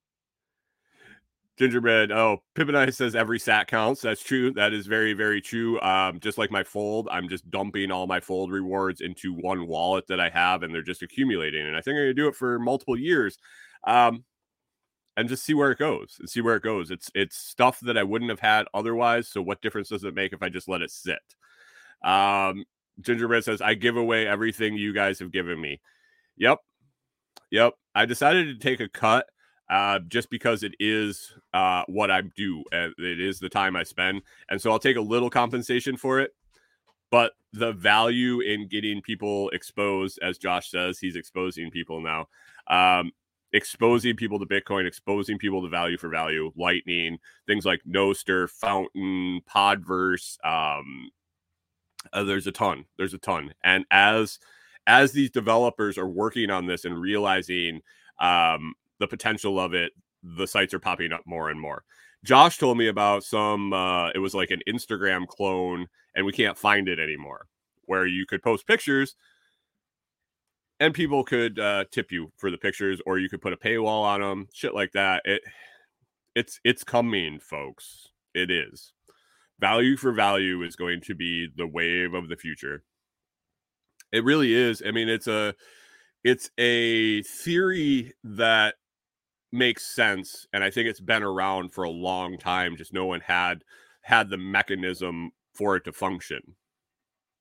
[1.57, 2.11] Gingerbread.
[2.11, 4.01] Oh, Pippin says every sat counts.
[4.01, 4.51] That's true.
[4.53, 5.81] That is very, very true.
[5.81, 10.05] Um, just like my fold, I'm just dumping all my fold rewards into one wallet
[10.07, 11.65] that I have, and they're just accumulating.
[11.65, 13.39] And I think I'm to do it for multiple years,
[13.85, 14.23] um,
[15.15, 16.17] and just see where it goes.
[16.19, 16.91] And see where it goes.
[16.91, 19.27] It's it's stuff that I wouldn't have had otherwise.
[19.27, 21.17] So what difference does it make if I just let it sit?
[22.03, 22.65] Um,
[23.01, 25.81] Gingerbread says I give away everything you guys have given me.
[26.37, 26.59] Yep,
[27.49, 27.73] yep.
[27.95, 29.25] I decided to take a cut
[29.69, 32.63] uh, just because it is uh, what I do.
[32.71, 34.21] It is the time I spend.
[34.49, 36.33] And so I'll take a little compensation for it.
[37.09, 42.27] But the value in getting people exposed, as Josh says, he's exposing people now,
[42.67, 43.11] um,
[43.53, 49.41] exposing people to Bitcoin, exposing people to value for value, Lightning, things like Nostr, Fountain,
[49.49, 50.37] Podverse.
[50.45, 51.09] Um,
[52.11, 52.85] uh, there's a ton.
[52.97, 53.53] There's a ton.
[53.63, 54.39] And as
[54.85, 57.81] as these developers are working on this and realizing
[58.19, 59.91] um, the potential of it,
[60.23, 61.83] the sites are popping up more and more.
[62.25, 66.57] Josh told me about some, uh, it was like an Instagram clone, and we can't
[66.57, 67.47] find it anymore,
[67.85, 69.15] where you could post pictures
[70.79, 74.03] and people could uh, tip you for the pictures, or you could put a paywall
[74.03, 75.21] on them, shit like that.
[75.25, 75.41] It,
[76.35, 78.09] it's it's coming, folks.
[78.33, 78.93] It is.
[79.59, 82.83] Value for value is going to be the wave of the future.
[84.11, 84.83] It really is.
[84.85, 85.55] I mean, it's a
[86.23, 88.75] it's a theory that
[89.51, 93.21] makes sense and i think it's been around for a long time just no one
[93.21, 93.63] had
[94.07, 96.39] had the mechanism for it to function.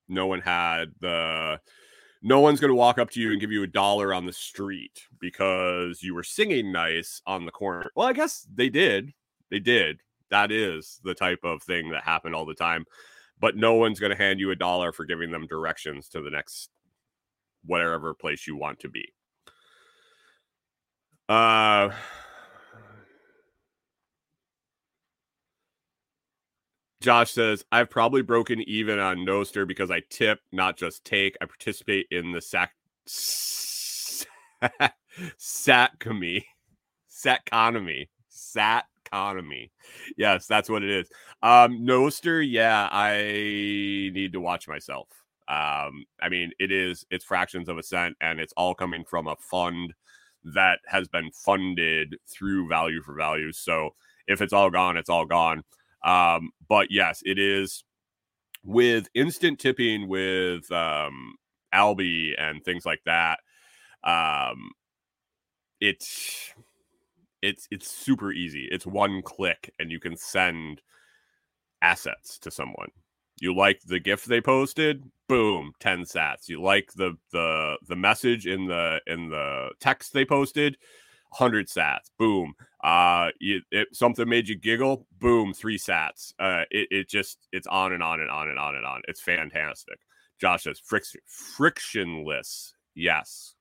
[0.09, 1.61] No one had the
[2.23, 4.33] no one's going to walk up to you and give you a dollar on the
[4.33, 7.91] street because you were singing nice on the corner.
[7.95, 9.13] Well i guess they did.
[9.51, 10.01] They did.
[10.31, 12.85] That is the type of thing that happened all the time
[13.39, 16.31] but no one's going to hand you a dollar for giving them directions to the
[16.31, 16.71] next
[17.67, 19.13] whatever place you want to be
[21.29, 21.91] uh,
[27.01, 31.37] Josh says, I've probably broken even on Nostr because I tip, not just take.
[31.41, 32.73] I participate in the sac
[35.39, 36.45] satcomy.
[37.09, 38.09] Satconomy.
[38.31, 39.71] Satconomy.
[40.17, 41.09] Yes, that's what it is.
[41.43, 43.19] Um, Nostr, yeah, I
[44.13, 45.09] need to watch myself.
[45.49, 49.29] Um, I mean, it is it's fractions of a cent and it's all coming from
[49.29, 49.95] a fund
[50.55, 53.53] that has been funded through value for value.
[53.53, 53.91] So
[54.27, 55.63] if it's all gone, it's all gone.
[56.05, 57.85] Um, but yes, it is
[58.65, 61.35] with instant tipping with um,
[61.73, 63.41] Alby and things like that.
[64.05, 64.71] Um,
[65.81, 66.53] it's
[67.43, 68.69] it's it's super easy.
[68.71, 70.81] It's one click, and you can send
[71.83, 72.89] assets to someone.
[73.41, 75.05] You like the gift they posted?
[75.29, 76.49] Boom, 10 sats.
[76.49, 80.77] You like the the the message in the in the text they posted?
[81.37, 82.11] 100 sats.
[82.19, 82.55] Boom.
[82.83, 85.07] Uh you, it, something made you giggle?
[85.19, 86.33] Boom, 3 sats.
[86.39, 89.03] Uh it, it just it's on and on and on and on and on.
[89.09, 89.99] It's fantastic.
[90.41, 92.75] Josh says friction frictionless.
[92.95, 93.55] Yes.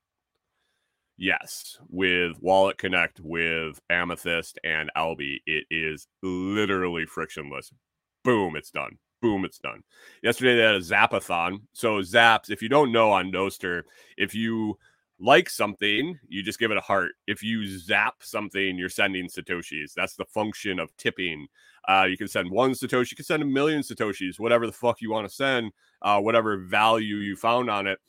[1.18, 7.72] Yes, with Wallet Connect, with Amethyst and Alby, it is literally frictionless.
[8.26, 9.82] Boom, it's done boom, it's done.
[10.22, 11.62] Yesterday they had a zapathon.
[11.74, 13.84] So zaps, if you don't know on Nostr,
[14.18, 14.78] if you
[15.20, 17.12] like something, you just give it a heart.
[17.28, 19.94] If you zap something, you're sending satoshis.
[19.96, 21.48] That's the function of tipping.
[21.88, 25.02] Uh, you can send one satoshi, you can send a million satoshis, whatever the fuck
[25.02, 28.00] you want to send, uh, whatever value you found on it.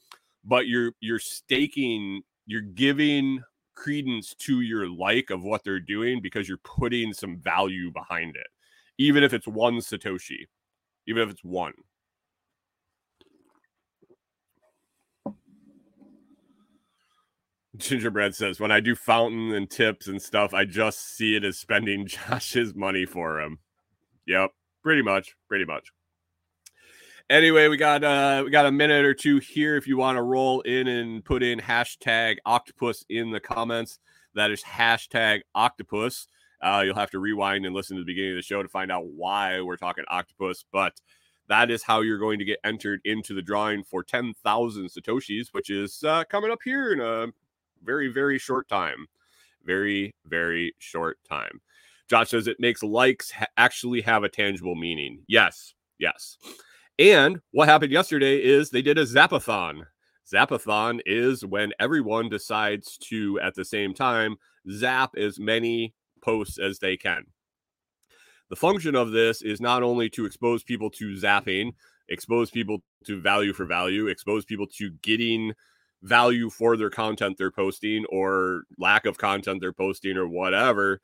[0.45, 3.43] But you're you're staking, you're giving
[3.75, 8.47] credence to your like of what they're doing because you're putting some value behind it,
[8.97, 10.47] even if it's one satoshi
[11.07, 11.73] even if it's one.
[17.77, 21.59] Gingerbread says, when I do fountain and tips and stuff, I just see it as
[21.59, 23.59] spending Josh's money for him.
[24.27, 24.51] Yep,
[24.83, 25.93] pretty much, pretty much.
[27.29, 30.23] Anyway, we got uh we got a minute or two here if you want to
[30.23, 33.99] roll in and put in hashtag octopus in the comments.
[34.35, 36.29] That is hashtag octopus.
[36.61, 38.91] Uh, you'll have to rewind and listen to the beginning of the show to find
[38.91, 41.01] out why we're talking octopus, but
[41.49, 45.71] that is how you're going to get entered into the drawing for 10,000 Satoshis, which
[45.71, 47.29] is uh, coming up here in a
[47.85, 49.07] very, very short time.
[49.65, 51.61] Very, very short time.
[52.09, 55.23] Josh says it makes likes ha- actually have a tangible meaning.
[55.27, 56.39] Yes, yes.
[56.99, 59.87] And what happened yesterday is they did a zapathon.
[60.33, 64.37] Zapathon is when everyone decides to, at the same time,
[64.71, 65.95] zap as many
[66.27, 67.25] posts as they can.
[68.51, 71.73] The function of this is not only to expose people to zapping,
[72.09, 75.53] expose people to value for value, expose people to getting
[76.03, 81.01] value for their content they're posting or lack of content they're posting or whatever.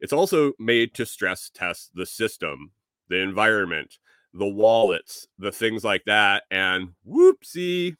[0.00, 2.72] It's also made to stress test the system,
[3.08, 3.98] the environment,
[4.34, 6.42] the wallets, the things like that.
[6.50, 7.96] And whoopsie,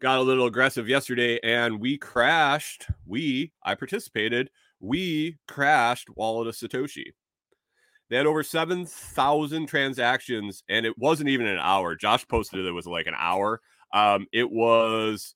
[0.00, 2.88] got a little aggressive yesterday and we crashed.
[3.06, 4.50] We, I participated,
[4.80, 7.12] we crashed Wallet of Satoshi.
[8.08, 11.96] They had over 7,000 transactions and it wasn't even an hour.
[11.96, 13.60] Josh posted it, it was like an hour.
[13.92, 15.34] Um, it was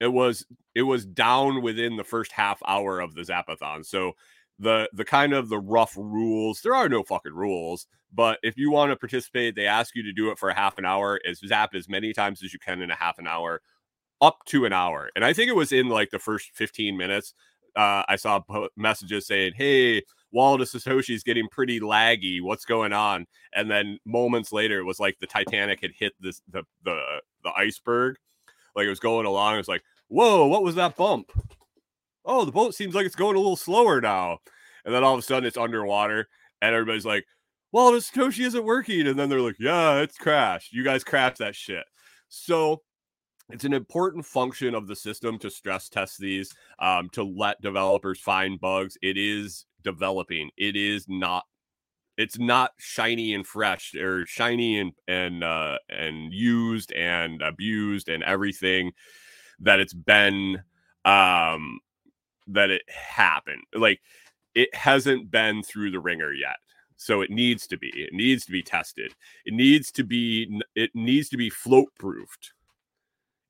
[0.00, 0.44] it was
[0.74, 3.86] it was down within the first half hour of the zapathon.
[3.86, 4.12] So
[4.58, 8.70] the the kind of the rough rules, there are no fucking rules, but if you
[8.70, 11.38] want to participate, they ask you to do it for a half an hour, as
[11.46, 13.62] zap as many times as you can in a half an hour,
[14.20, 15.10] up to an hour.
[15.14, 17.34] And I think it was in like the first 15 minutes.
[17.74, 18.40] Uh, I saw
[18.76, 20.02] messages saying, "Hey,
[20.34, 22.42] Satoshi is getting pretty laggy.
[22.42, 23.26] What's going on?
[23.54, 27.50] And then moments later, it was like the Titanic had hit this the the the
[27.56, 28.16] iceberg.
[28.74, 29.54] Like it was going along.
[29.54, 31.30] It was like, whoa, what was that bump?
[32.24, 34.38] Oh, the boat seems like it's going a little slower now.
[34.84, 36.28] And then all of a sudden it's underwater,
[36.60, 37.24] and everybody's like,
[37.72, 39.06] well, Satoshi isn't working.
[39.06, 40.72] And then they're like, yeah, it's crashed.
[40.72, 41.84] You guys crashed that shit.
[42.28, 42.82] So
[43.52, 48.18] it's an important function of the system to stress test these um, to let developers
[48.18, 48.96] find bugs.
[49.02, 50.50] It is developing.
[50.56, 51.44] It is not
[52.16, 58.22] it's not shiny and fresh or shiny and and uh, and used and abused and
[58.22, 58.92] everything
[59.60, 60.62] that it's been
[61.04, 61.78] um
[62.46, 63.62] that it happened.
[63.74, 64.00] Like
[64.54, 66.56] it hasn't been through the ringer yet.
[66.96, 67.90] So it needs to be.
[67.94, 69.12] It needs to be tested.
[69.44, 72.52] It needs to be it needs to be float proofed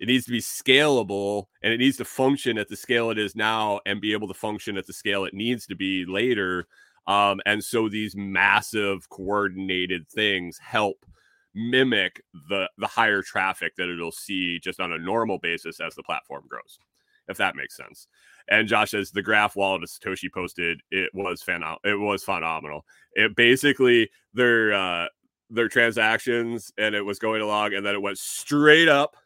[0.03, 3.37] it needs to be scalable and it needs to function at the scale it is
[3.37, 6.67] now and be able to function at the scale it needs to be later.
[7.07, 11.07] Um, and so these massive coordinated things help
[11.55, 16.03] mimic the the higher traffic that it'll see just on a normal basis as the
[16.03, 16.81] platform grows,
[17.29, 18.09] if that makes sense.
[18.49, 22.85] And Josh says the graph wallet Satoshi posted it was fan it was phenomenal.
[23.13, 25.07] It basically their uh
[25.49, 29.17] their transactions and it was going along and then it went straight up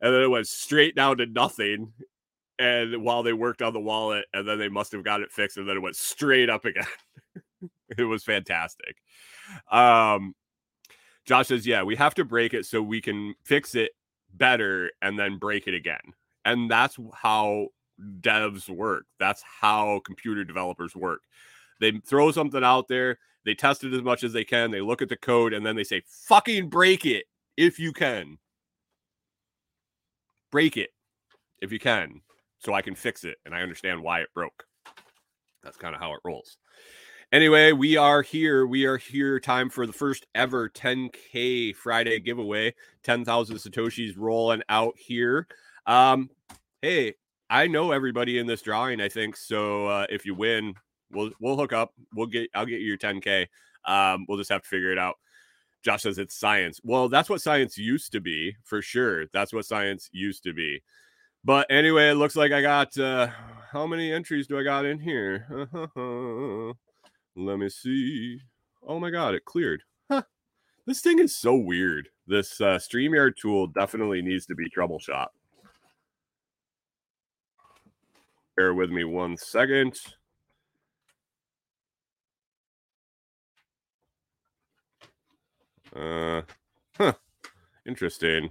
[0.00, 1.92] and then it went straight down to nothing.
[2.58, 5.56] And while they worked on the wallet, and then they must have got it fixed,
[5.56, 6.86] and then it went straight up again.
[7.98, 8.96] it was fantastic.
[9.70, 10.34] Um,
[11.24, 13.92] Josh says, "Yeah, we have to break it so we can fix it
[14.34, 16.00] better, and then break it again."
[16.44, 17.68] And that's how
[18.20, 19.04] devs work.
[19.18, 21.20] That's how computer developers work.
[21.80, 25.00] They throw something out there, they test it as much as they can, they look
[25.00, 27.26] at the code, and then they say, "Fucking break it
[27.56, 28.38] if you can."
[30.50, 30.90] Break it
[31.60, 32.20] if you can
[32.58, 34.64] so I can fix it and I understand why it broke.
[35.62, 36.56] That's kind of how it rolls.
[37.30, 38.66] Anyway, we are here.
[38.66, 39.38] We are here.
[39.38, 42.74] Time for the first ever 10K Friday giveaway.
[43.02, 45.46] 10,000 Satoshis rolling out here.
[45.86, 46.30] Um,
[46.80, 47.14] hey,
[47.50, 49.36] I know everybody in this drawing, I think.
[49.36, 50.74] So uh, if you win,
[51.10, 51.92] we'll we'll hook up.
[52.14, 53.46] We'll get I'll get you your 10K.
[53.84, 55.16] Um, we'll just have to figure it out.
[55.82, 56.80] Josh says it's science.
[56.82, 59.26] Well, that's what science used to be for sure.
[59.32, 60.82] That's what science used to be.
[61.44, 63.28] But anyway, it looks like I got uh
[63.72, 65.46] how many entries do I got in here?
[67.36, 68.40] Let me see.
[68.86, 69.82] Oh my god, it cleared.
[70.10, 70.22] Huh.
[70.86, 72.08] This thing is so weird.
[72.26, 75.28] This uh, StreamYard tool definitely needs to be troubleshot.
[78.56, 79.98] Bear with me one second.
[85.94, 86.42] Uh,
[86.96, 87.12] huh.
[87.86, 88.50] Interesting.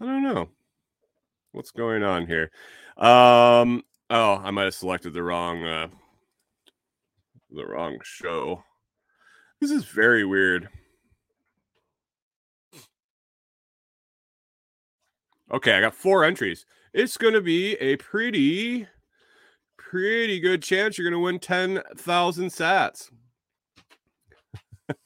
[0.00, 0.48] I don't know
[1.52, 2.50] what's going on here.
[2.96, 3.82] Um.
[4.10, 5.88] Oh, I might have selected the wrong uh,
[7.50, 8.62] the wrong show.
[9.60, 10.68] This is very weird.
[15.52, 16.64] Okay, I got four entries.
[16.94, 18.86] It's going to be a pretty,
[19.76, 23.10] pretty good chance you're going to win 10,000 sats.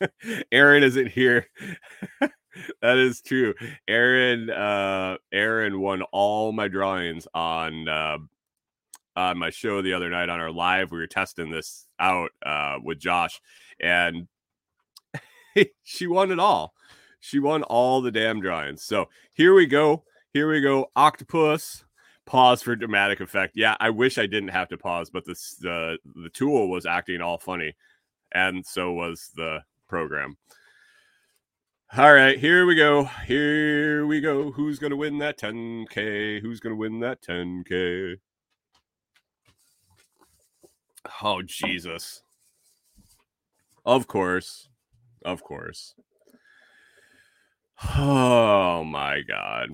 [0.52, 1.46] Aaron isn't here.
[2.20, 3.54] that is true.
[3.88, 8.18] Aaron uh Aaron won all my drawings on uh
[9.16, 10.90] on my show the other night on our live.
[10.90, 13.40] We were testing this out uh with Josh
[13.80, 14.28] and
[15.82, 16.74] she won it all.
[17.20, 18.84] She won all the damn drawings.
[18.84, 20.04] So here we go.
[20.32, 20.90] Here we go.
[20.94, 21.84] Octopus.
[22.26, 23.52] Pause for dramatic effect.
[23.54, 27.20] Yeah, I wish I didn't have to pause, but this the the tool was acting
[27.20, 27.76] all funny,
[28.32, 30.36] and so was the program.
[31.96, 33.04] All right, here we go.
[33.26, 34.50] Here we go.
[34.50, 36.40] Who's going to win that 10K?
[36.40, 38.16] Who's going to win that 10K?
[41.22, 42.22] Oh, Jesus.
[43.84, 44.68] Of course.
[45.24, 45.94] Of course.
[47.96, 49.70] Oh, my God.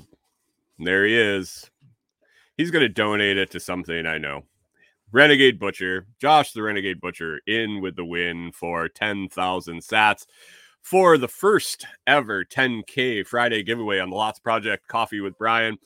[0.79, 1.71] There he is.
[2.57, 4.43] He's going to donate it to something I know.
[5.13, 10.25] Renegade Butcher, Josh the Renegade Butcher, in with the win for 10,000 sats
[10.81, 15.77] for the first ever 10K Friday giveaway on the Lots Project Coffee with Brian.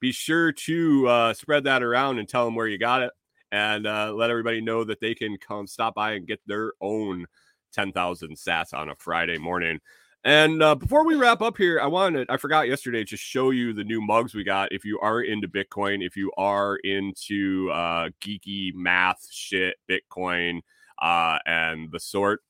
[0.00, 3.12] Be sure to uh, spread that around and tell them where you got it
[3.52, 7.26] and uh, let everybody know that they can come stop by and get their own
[7.72, 9.78] 10,000 sats on a Friday morning.
[10.24, 13.72] And uh, before we wrap up here, I wanted, I forgot yesterday to show you
[13.72, 14.72] the new mugs we got.
[14.72, 20.60] If you are into Bitcoin, if you are into uh, geeky math shit, Bitcoin,
[21.00, 22.40] uh, and the sort,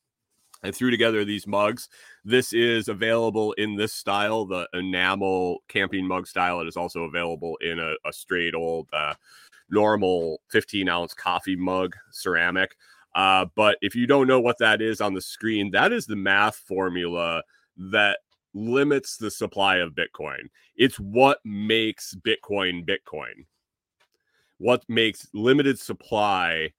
[0.63, 1.89] I threw together these mugs.
[2.25, 6.61] This is available in this style, the enamel camping mug style.
[6.61, 9.15] It is also available in a, a straight old uh,
[9.71, 12.77] normal 15 ounce coffee mug ceramic.
[13.15, 16.17] Uh, but if you don't know what that is on the screen, that is the
[16.17, 17.43] math formula
[17.77, 18.19] that
[18.55, 20.49] limits the supply of Bitcoin.
[20.77, 23.47] It's what makes Bitcoin Bitcoin.
[24.59, 26.73] What makes limited supply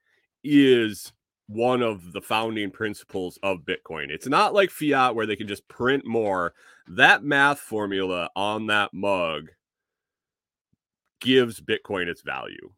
[0.44, 1.12] is
[1.48, 4.10] one of the founding principles of Bitcoin.
[4.10, 6.54] It's not like fiat where they can just print more.
[6.88, 9.50] That math formula on that mug
[11.20, 12.72] gives Bitcoin its value.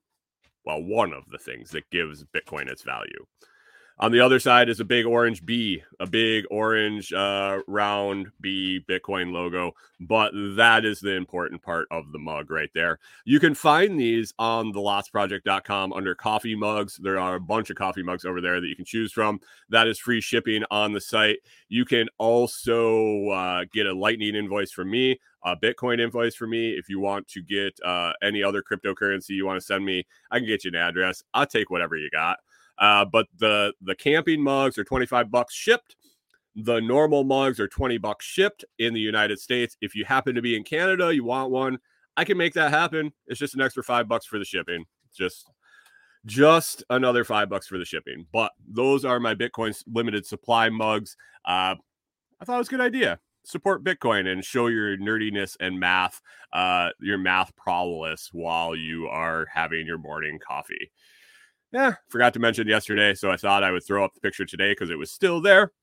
[0.66, 3.26] Well, one of the things that gives Bitcoin its value.
[3.98, 8.84] On the other side is a big orange B, a big orange uh, round B
[8.90, 9.72] Bitcoin logo.
[10.02, 13.00] But that is the important part of the mug right there.
[13.24, 16.98] You can find these on the lotsproject.com under coffee mugs.
[16.98, 19.40] There are a bunch of coffee mugs over there that you can choose from.
[19.70, 21.38] That is free shipping on the site.
[21.70, 26.72] You can also uh, get a lightning invoice from me a Bitcoin invoice for me.
[26.72, 30.40] If you want to get uh, any other cryptocurrency you want to send me, I
[30.40, 31.24] can get you an address.
[31.34, 32.40] I'll take whatever you got.
[32.78, 35.96] Uh, but the the camping mugs are 25 bucks shipped.
[36.56, 39.76] The normal mugs are 20 bucks shipped in the United States.
[39.82, 41.80] If you happen to be in Canada, you want one,
[42.16, 43.12] I can make that happen.
[43.28, 44.86] It's just an extra five bucks for the shipping.
[45.14, 45.50] Just
[46.26, 48.26] just another five bucks for the shipping.
[48.32, 51.16] But those are my Bitcoin limited supply mugs.
[51.46, 51.76] Uh,
[52.40, 53.20] I thought it was a good idea.
[53.44, 56.20] Support Bitcoin and show your nerdiness and math,
[56.52, 60.92] uh, your math prowess while you are having your morning coffee
[61.76, 64.72] yeah, forgot to mention yesterday, so I thought I would throw up the picture today
[64.72, 65.74] because it was still there.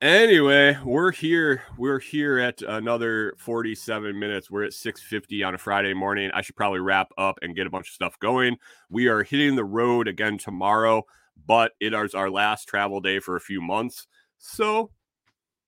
[0.00, 1.64] Anyway, we're here.
[1.76, 4.52] We're here at another 47 minutes.
[4.52, 6.30] We're at 6:50 on a Friday morning.
[6.32, 8.56] I should probably wrap up and get a bunch of stuff going.
[8.88, 11.06] We are hitting the road again tomorrow,
[11.44, 14.06] but it is our last travel day for a few months.
[14.38, 14.92] So,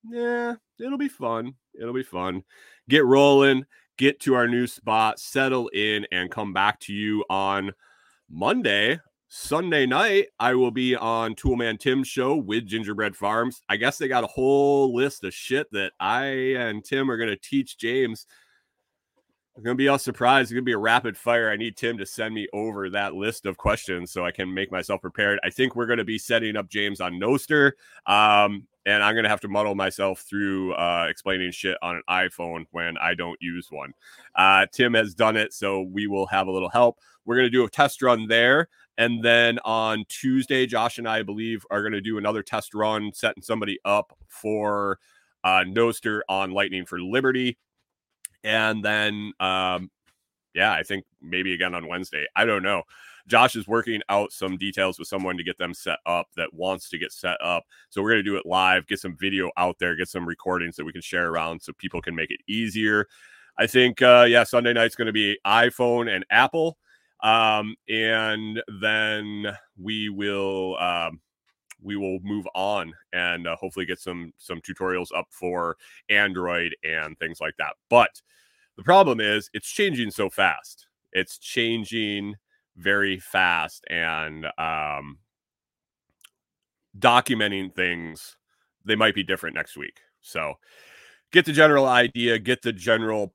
[0.08, 1.54] yeah, it'll be fun.
[1.74, 2.44] It'll be fun.
[2.88, 3.64] Get rolling,
[3.98, 7.72] get to our new spot, settle in and come back to you on
[8.34, 13.62] Monday, Sunday night, I will be on Toolman Tim's show with Gingerbread Farms.
[13.68, 16.24] I guess they got a whole list of shit that I
[16.56, 18.26] and Tim are going to teach James.
[19.54, 20.46] It's going to be all surprise.
[20.46, 21.48] It's going to be a rapid fire.
[21.48, 24.72] I need Tim to send me over that list of questions so I can make
[24.72, 25.38] myself prepared.
[25.44, 27.70] I think we're going to be setting up James on Nostr.
[28.06, 32.66] Um, and I'm to have to muddle myself through uh, explaining shit on an iPhone
[32.70, 33.92] when I don't use one.
[34.34, 36.98] Uh, Tim has done it, so we will have a little help.
[37.24, 38.68] We're to do a test run there.
[38.98, 43.12] And then on Tuesday, Josh and I, I believe, are to do another test run,
[43.12, 44.98] setting somebody up for
[45.42, 47.58] uh, Nostr on Lightning for Liberty.
[48.44, 49.90] And then, um,
[50.54, 52.26] yeah, I think maybe again on Wednesday.
[52.36, 52.82] I don't know.
[53.26, 56.88] Josh is working out some details with someone to get them set up that wants
[56.90, 57.64] to get set up.
[57.88, 60.76] So we're going to do it live, get some video out there, get some recordings
[60.76, 63.06] that we can share around so people can make it easier.
[63.58, 66.76] I think, uh, yeah, Sunday night's going to be iPhone and Apple.
[67.22, 71.20] Um, and then we will um,
[71.80, 75.76] we will move on and uh, hopefully get some some tutorials up for
[76.10, 77.74] Android and things like that.
[77.88, 78.20] But
[78.76, 80.88] the problem is it's changing so fast.
[81.12, 82.34] It's changing
[82.76, 85.18] very fast and um,
[86.98, 88.36] documenting things
[88.84, 90.00] they might be different next week.
[90.20, 90.54] So
[91.32, 93.34] get the general idea, get the general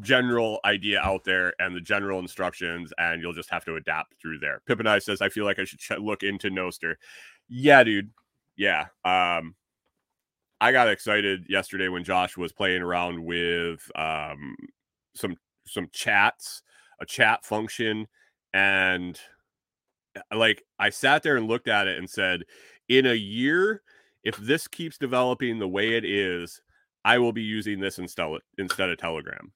[0.00, 4.38] general idea out there and the general instructions, and you'll just have to adapt through
[4.38, 4.62] there.
[4.66, 6.94] Pip and I says, I feel like I should ch- look into Nostr.
[7.48, 8.10] Yeah, dude.
[8.56, 8.86] Yeah.
[9.04, 9.56] Um,
[10.60, 14.56] I got excited yesterday when Josh was playing around with um,
[15.14, 15.36] some
[15.66, 16.62] some chats,
[17.00, 18.06] a chat function,
[18.52, 19.18] and
[20.16, 22.42] uh, like I sat there and looked at it and said,
[22.88, 23.82] in a year,
[24.24, 26.60] if this keeps developing the way it is,
[27.04, 28.28] I will be using this instead
[28.58, 29.52] instead of Telegram.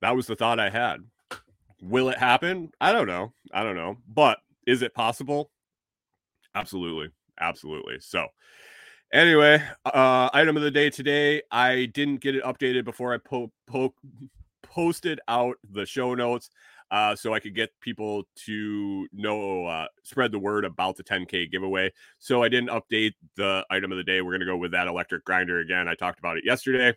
[0.00, 0.98] That was the thought I had.
[1.82, 2.70] Will it happen?
[2.80, 3.32] I don't know.
[3.52, 3.96] I don't know.
[4.06, 5.50] But is it possible?
[6.54, 7.10] Absolutely.
[7.40, 7.98] Absolutely.
[8.00, 8.26] So,
[9.12, 13.52] anyway, uh item of the day today, I didn't get it updated before I po-
[13.66, 13.94] po-
[14.62, 16.50] posted out the show notes
[16.90, 21.50] uh, so I could get people to know, uh, spread the word about the 10K
[21.50, 21.92] giveaway.
[22.18, 24.22] So I didn't update the item of the day.
[24.22, 25.86] We're going to go with that electric grinder again.
[25.86, 26.96] I talked about it yesterday.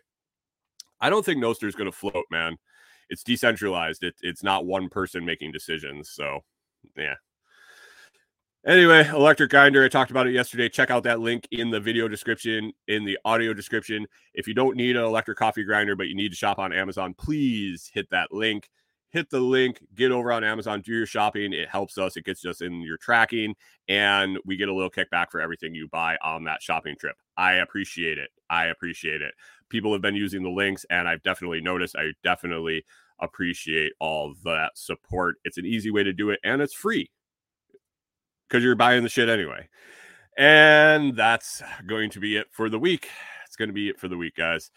[1.00, 2.56] I don't think Nostr is going to float, man.
[3.10, 4.02] It's decentralized.
[4.02, 6.10] It, it's not one person making decisions.
[6.10, 6.40] So,
[6.96, 7.14] yeah.
[8.64, 9.84] Anyway, electric grinder.
[9.84, 10.68] I talked about it yesterday.
[10.68, 14.06] Check out that link in the video description, in the audio description.
[14.34, 17.12] If you don't need an electric coffee grinder, but you need to shop on Amazon,
[17.14, 18.68] please hit that link
[19.12, 21.52] hit the link, get over on Amazon, do your shopping.
[21.52, 22.16] It helps us.
[22.16, 23.54] It gets us in your tracking,
[23.86, 27.16] and we get a little kickback for everything you buy on that shopping trip.
[27.36, 28.30] I appreciate it.
[28.50, 29.34] I appreciate it.
[29.68, 31.94] People have been using the links, and I've definitely noticed.
[31.96, 32.84] I definitely
[33.20, 35.36] appreciate all that support.
[35.44, 37.10] It's an easy way to do it, and it's free
[38.52, 39.66] because you're buying the shit anyway.
[40.36, 43.08] And that's going to be it for the week.
[43.46, 44.70] It's going to be it for the week, guys.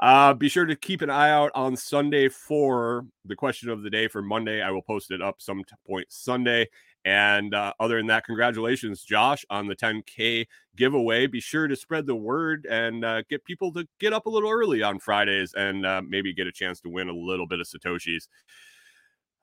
[0.00, 3.90] Uh, be sure to keep an eye out on Sunday for the question of the
[3.90, 4.62] day for Monday.
[4.62, 6.68] I will post it up some point Sunday.
[7.04, 11.28] And uh, other than that, congratulations, Josh, on the 10K giveaway.
[11.28, 14.50] Be sure to spread the word and uh, get people to get up a little
[14.50, 17.68] early on Fridays and uh, maybe get a chance to win a little bit of
[17.68, 18.26] Satoshis.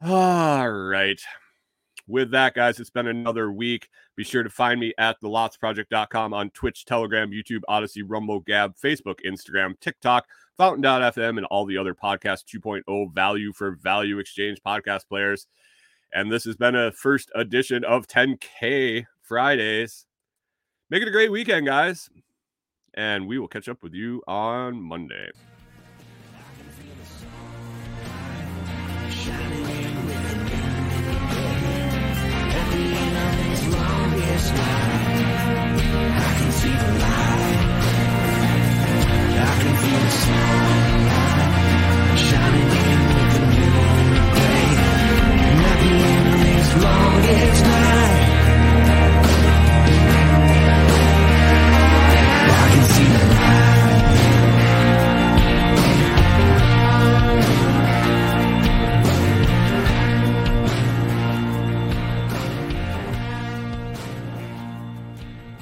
[0.01, 1.21] All right
[2.07, 3.89] with that, guys, it's been another week.
[4.15, 9.19] Be sure to find me at thelotsproject.com on Twitch, Telegram, YouTube, Odysee, Rumble, Gab, Facebook,
[9.25, 10.25] Instagram, TikTok,
[10.57, 15.47] Fountain.fm, and all the other podcast 2.0 value for value exchange podcast players.
[16.13, 20.05] And this has been a first edition of 10K Fridays.
[20.89, 22.09] Make it a great weekend, guys.
[22.93, 25.29] And we will catch up with you on Monday.